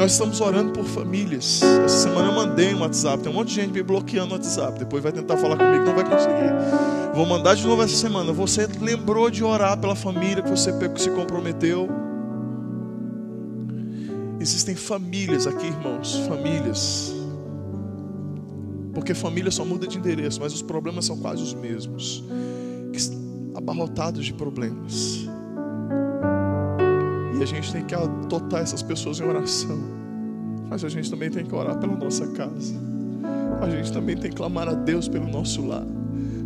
Nós 0.00 0.12
estamos 0.12 0.40
orando 0.40 0.72
por 0.72 0.86
famílias. 0.86 1.60
Essa 1.84 2.08
semana 2.08 2.30
eu 2.30 2.34
mandei 2.34 2.74
um 2.74 2.80
WhatsApp. 2.80 3.22
Tem 3.22 3.30
um 3.30 3.34
monte 3.34 3.48
de 3.48 3.56
gente 3.56 3.70
me 3.70 3.82
bloqueando 3.82 4.28
no 4.28 4.32
WhatsApp. 4.32 4.78
Depois 4.78 5.02
vai 5.02 5.12
tentar 5.12 5.36
falar 5.36 5.58
comigo, 5.58 5.84
não 5.84 5.94
vai 5.94 6.08
conseguir. 6.08 7.14
Vou 7.14 7.26
mandar 7.26 7.54
de 7.54 7.66
novo 7.66 7.82
essa 7.82 7.94
semana. 7.94 8.32
Você 8.32 8.66
lembrou 8.80 9.28
de 9.28 9.44
orar 9.44 9.78
pela 9.78 9.94
família 9.94 10.42
que 10.42 10.48
você 10.48 10.72
se 10.96 11.10
comprometeu? 11.10 11.86
Existem 14.40 14.74
famílias 14.74 15.46
aqui, 15.46 15.66
irmãos. 15.66 16.16
Famílias. 16.26 17.12
Porque 18.94 19.12
família 19.12 19.50
só 19.50 19.66
muda 19.66 19.86
de 19.86 19.98
endereço, 19.98 20.40
mas 20.40 20.54
os 20.54 20.62
problemas 20.62 21.04
são 21.04 21.18
quase 21.18 21.42
os 21.42 21.52
mesmos. 21.52 22.24
Abarrotados 23.54 24.24
de 24.24 24.32
problemas. 24.32 25.28
E 27.40 27.42
a 27.42 27.46
gente 27.46 27.72
tem 27.72 27.82
que 27.82 27.94
adotar 27.94 28.60
essas 28.60 28.82
pessoas 28.82 29.18
em 29.18 29.24
oração. 29.24 29.78
Mas 30.68 30.84
a 30.84 30.90
gente 30.90 31.10
também 31.10 31.30
tem 31.30 31.42
que 31.42 31.54
orar 31.54 31.78
pela 31.78 31.96
nossa 31.96 32.26
casa. 32.26 32.74
A 33.62 33.70
gente 33.70 33.90
também 33.90 34.14
tem 34.14 34.30
que 34.30 34.36
clamar 34.36 34.68
a 34.68 34.74
Deus 34.74 35.08
pelo 35.08 35.26
nosso 35.26 35.66
lar. 35.66 35.86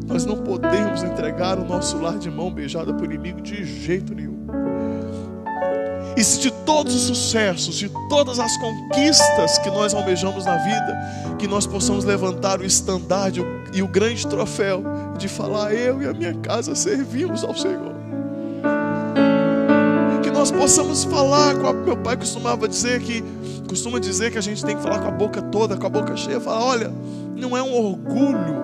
Nós 0.07 0.25
não 0.25 0.37
podemos 0.37 1.03
entregar 1.03 1.59
o 1.59 1.65
nosso 1.65 1.99
lar 1.99 2.17
de 2.17 2.31
mão 2.31 2.49
beijada 2.49 2.95
por 2.95 3.07
inimigo 3.07 3.41
de 3.41 3.65
jeito 3.65 4.15
nenhum. 4.15 4.47
E 6.17 6.23
se 6.23 6.39
de 6.39 6.53
todos 6.65 6.95
os 6.95 7.03
sucessos, 7.03 7.75
de 7.75 7.91
todas 8.09 8.39
as 8.39 8.57
conquistas 8.59 9.59
que 9.59 9.71
nós 9.71 9.95
almejamos 9.95 10.45
na 10.45 10.59
vida, 10.59 11.37
que 11.41 11.49
nós 11.49 11.67
possamos 11.67 12.05
levantar 12.05 12.61
o 12.61 12.65
estandarte 12.65 13.41
e 13.73 13.83
o 13.83 13.89
grande 13.89 14.25
troféu 14.29 14.85
de 15.19 15.27
falar: 15.27 15.75
Eu 15.75 16.01
e 16.01 16.07
a 16.07 16.13
minha 16.13 16.35
casa 16.35 16.77
servimos 16.77 17.43
ao 17.43 17.57
Senhor 17.57 17.94
nós 20.45 20.51
possamos 20.51 21.05
falar 21.05 21.55
com 21.59 21.67
a, 21.67 21.73
meu 21.73 21.97
pai 21.97 22.19
costumava 22.19 22.69
dizer 22.69 23.01
que 23.01 23.25
costuma 23.67 23.99
dizer 23.99 24.31
que 24.31 24.37
a 24.37 24.43
gente 24.43 24.63
tem 24.63 24.77
que 24.77 24.83
falar 24.83 24.99
com 24.99 25.09
a 25.09 25.11
boca 25.11 25.41
toda, 25.41 25.75
com 25.75 25.87
a 25.87 25.89
boca 25.89 26.15
cheia, 26.19 26.39
falar, 26.39 26.63
olha, 26.63 26.93
não 27.35 27.57
é 27.57 27.63
um 27.63 27.75
orgulho, 27.75 28.63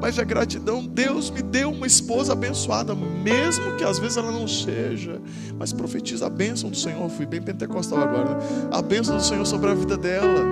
mas 0.00 0.18
é 0.18 0.24
gratidão. 0.24 0.84
Deus 0.84 1.30
me 1.30 1.40
deu 1.40 1.70
uma 1.70 1.86
esposa 1.86 2.32
abençoada, 2.32 2.96
mesmo 2.96 3.76
que 3.76 3.84
às 3.84 4.00
vezes 4.00 4.16
ela 4.16 4.32
não 4.32 4.48
seja, 4.48 5.20
mas 5.56 5.72
profetiza 5.72 6.26
a 6.26 6.28
bênção 6.28 6.68
do 6.68 6.76
Senhor. 6.76 7.08
fui 7.10 7.26
bem 7.26 7.40
pentecostal 7.40 8.00
agora, 8.00 8.34
né? 8.34 8.68
a 8.72 8.82
bênção 8.82 9.16
do 9.16 9.22
Senhor 9.22 9.46
sobre 9.46 9.70
a 9.70 9.74
vida 9.74 9.96
dela. 9.96 10.44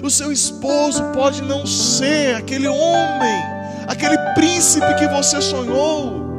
O 0.00 0.08
seu 0.08 0.30
esposo 0.30 1.02
pode 1.12 1.42
não 1.42 1.66
ser 1.66 2.36
aquele 2.36 2.68
homem, 2.68 3.42
aquele 3.88 4.16
príncipe 4.36 4.94
que 4.94 5.08
você 5.08 5.42
sonhou, 5.42 6.31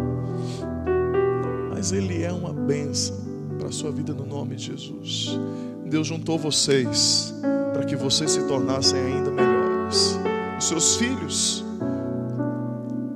mas 1.84 1.92
ele 1.92 2.24
é 2.24 2.32
uma 2.32 2.54
bênção 2.54 3.14
para 3.60 3.68
a 3.68 3.72
sua 3.74 3.92
vida 3.92 4.14
no 4.14 4.26
nome 4.26 4.56
de 4.56 4.68
Jesus. 4.68 5.38
Deus 5.86 6.08
juntou 6.08 6.40
vocês 6.40 7.34
para 7.74 7.84
que 7.84 7.94
vocês 7.94 8.32
se 8.32 8.48
tornassem 8.48 8.98
ainda 8.98 9.30
melhores. 9.30 10.18
Os 10.58 10.64
seus 10.64 10.96
filhos, 10.96 11.66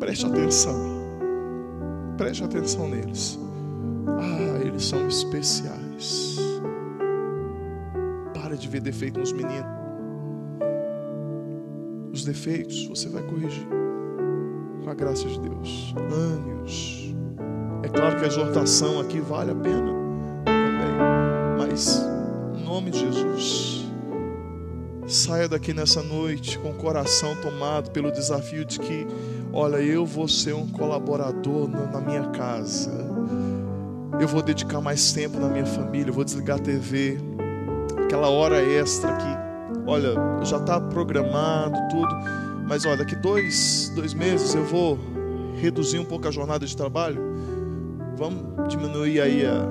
preste 0.01 0.25
atenção, 0.25 0.75
preste 2.17 2.43
atenção 2.43 2.89
neles. 2.89 3.39
Ah, 4.19 4.59
eles 4.65 4.83
são 4.83 5.07
especiais. 5.07 6.37
Para 8.33 8.57
de 8.57 8.67
ver 8.67 8.81
defeito 8.81 9.17
nos 9.17 9.31
meninos. 9.31 9.77
Os 12.11 12.25
defeitos 12.25 12.85
você 12.87 13.07
vai 13.07 13.23
corrigir 13.23 13.65
com 14.83 14.89
a 14.89 14.93
graça 14.93 15.25
de 15.25 15.39
Deus. 15.39 15.95
Ame-os 16.11 17.06
é 17.87 17.89
claro 17.89 18.17
que 18.17 18.25
a 18.25 18.27
exortação 18.27 18.99
aqui 18.99 19.21
vale 19.21 19.51
a 19.51 19.55
pena 19.55 19.93
também, 20.43 21.57
mas 21.57 22.05
em 22.53 22.63
nome 22.65 22.91
de 22.91 22.99
Jesus, 22.99 23.85
saia 25.07 25.47
daqui 25.47 25.73
nessa 25.73 26.03
noite 26.03 26.59
com 26.59 26.71
o 26.71 26.73
coração 26.73 27.33
tomado 27.37 27.89
pelo 27.91 28.11
desafio 28.11 28.65
de 28.65 28.77
que, 28.77 29.07
olha, 29.53 29.77
eu 29.77 30.05
vou 30.05 30.27
ser 30.27 30.53
um 30.53 30.67
colaborador 30.67 31.69
na 31.69 32.01
minha 32.01 32.23
casa, 32.31 32.91
eu 34.19 34.27
vou 34.27 34.41
dedicar 34.41 34.81
mais 34.81 35.13
tempo 35.13 35.39
na 35.39 35.47
minha 35.47 35.65
família, 35.65 36.09
eu 36.09 36.13
vou 36.13 36.25
desligar 36.25 36.57
a 36.57 36.61
TV, 36.61 37.17
aquela 38.03 38.27
hora 38.27 38.61
extra 38.61 39.15
que, 39.15 39.89
olha, 39.89 40.13
já 40.43 40.57
está 40.57 40.81
programado 40.81 41.77
tudo, 41.89 42.13
mas 42.67 42.85
olha, 42.85 42.97
daqui 42.97 43.15
dois, 43.15 43.93
dois 43.95 44.13
meses 44.13 44.53
eu 44.53 44.65
vou 44.65 44.99
reduzir 45.61 45.99
um 45.99 46.05
pouco 46.05 46.27
a 46.27 46.31
jornada 46.31 46.65
de 46.65 46.75
trabalho 46.75 47.36
Vamos 48.17 48.67
diminuir 48.67 49.21
aí 49.21 49.45
a, 49.45 49.63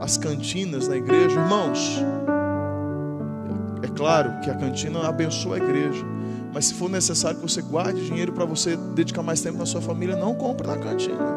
as 0.00 0.16
cantinas 0.16 0.88
na 0.88 0.96
igreja. 0.96 1.38
Irmãos, 1.38 1.98
é 3.82 3.88
claro 3.88 4.40
que 4.40 4.48
a 4.48 4.54
cantina 4.54 5.06
abençoa 5.06 5.56
a 5.56 5.58
igreja. 5.58 6.02
Mas 6.54 6.66
se 6.66 6.74
for 6.74 6.88
necessário 6.88 7.38
que 7.38 7.42
você 7.42 7.60
guarde 7.60 8.06
dinheiro 8.06 8.32
para 8.32 8.46
você 8.46 8.76
dedicar 8.94 9.22
mais 9.22 9.42
tempo 9.42 9.58
na 9.58 9.66
sua 9.66 9.82
família, 9.82 10.16
não 10.16 10.34
compre 10.34 10.66
na 10.66 10.78
cantina. 10.78 11.36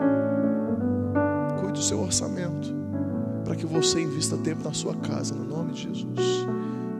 Cuide 1.59 1.73
do 1.73 1.81
seu 1.81 1.99
orçamento. 2.01 2.73
Para 3.43 3.55
que 3.55 3.65
você 3.65 3.99
invista 3.99 4.37
tempo 4.37 4.63
na 4.63 4.73
sua 4.73 4.95
casa, 4.95 5.35
no 5.35 5.43
nome 5.43 5.73
de 5.73 5.83
Jesus. 5.83 6.47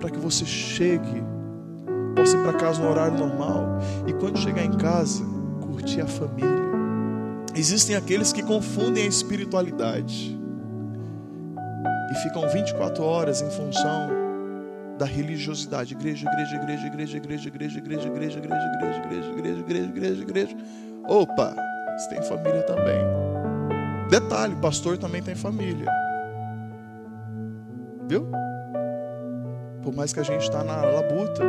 Para 0.02 0.10
que 0.10 0.20
você 0.20 0.46
chegue, 0.46 1.24
possa 2.14 2.38
ir 2.38 2.44
para 2.44 2.54
casa 2.54 2.82
no 2.82 2.90
horário 2.90 3.18
normal. 3.18 3.80
E 4.06 4.12
quando 4.14 4.38
chegar 4.38 4.66
em 4.66 4.74
casa, 4.74 5.24
curtir 5.62 6.02
a 6.02 6.08
família 6.08 6.65
Existem 7.56 7.96
aqueles 7.96 8.34
que 8.34 8.44
confundem 8.44 9.06
a 9.06 9.08
espiritualidade 9.08 10.38
e 12.12 12.16
ficam 12.16 12.50
24 12.50 13.02
horas 13.02 13.42
em 13.42 13.50
função 13.50 14.10
da 14.98 15.06
religiosidade. 15.06 15.94
Igreja, 15.94 16.30
igreja, 16.30 16.56
igreja, 16.58 16.88
igreja, 16.88 17.18
igreja, 17.18 17.48
igreja, 17.48 17.78
igreja, 17.78 18.08
igreja, 18.10 18.10
igreja, 18.10 18.40
igreja, 18.40 18.98
igreja, 18.98 19.30
igreja, 19.30 19.60
igreja, 19.60 19.88
igreja, 19.88 20.22
igreja. 20.22 20.58
Opa, 21.08 21.56
você 21.98 22.10
tem 22.10 22.22
família 22.24 22.62
também. 22.64 23.00
Detalhe, 24.10 24.56
pastor 24.58 24.98
também 24.98 25.24
tem 25.24 25.34
família. 25.34 25.90
Viu? 28.06 28.28
Por 29.82 29.96
mais 29.96 30.12
que 30.12 30.20
a 30.20 30.24
gente 30.24 30.42
está 30.42 30.62
na 30.62 30.82
labuta, 30.82 31.42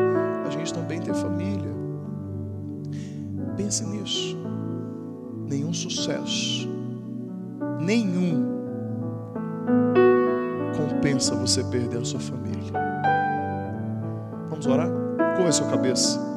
a 0.47 0.51
gente 0.51 0.73
também 0.73 1.01
tem 1.01 1.13
família. 1.13 1.75
Pense 3.57 3.85
nisso 3.85 4.46
nenhum 5.49 5.73
sucesso, 5.73 6.69
nenhum 7.81 8.45
compensa 10.77 11.35
você 11.35 11.63
perder 11.65 11.99
a 11.99 12.05
sua 12.05 12.21
família. 12.21 12.73
Vamos 14.51 14.67
orar? 14.67 14.91
Curva 15.37 15.49
a 15.49 15.53
sua 15.53 15.69
cabeça. 15.69 16.36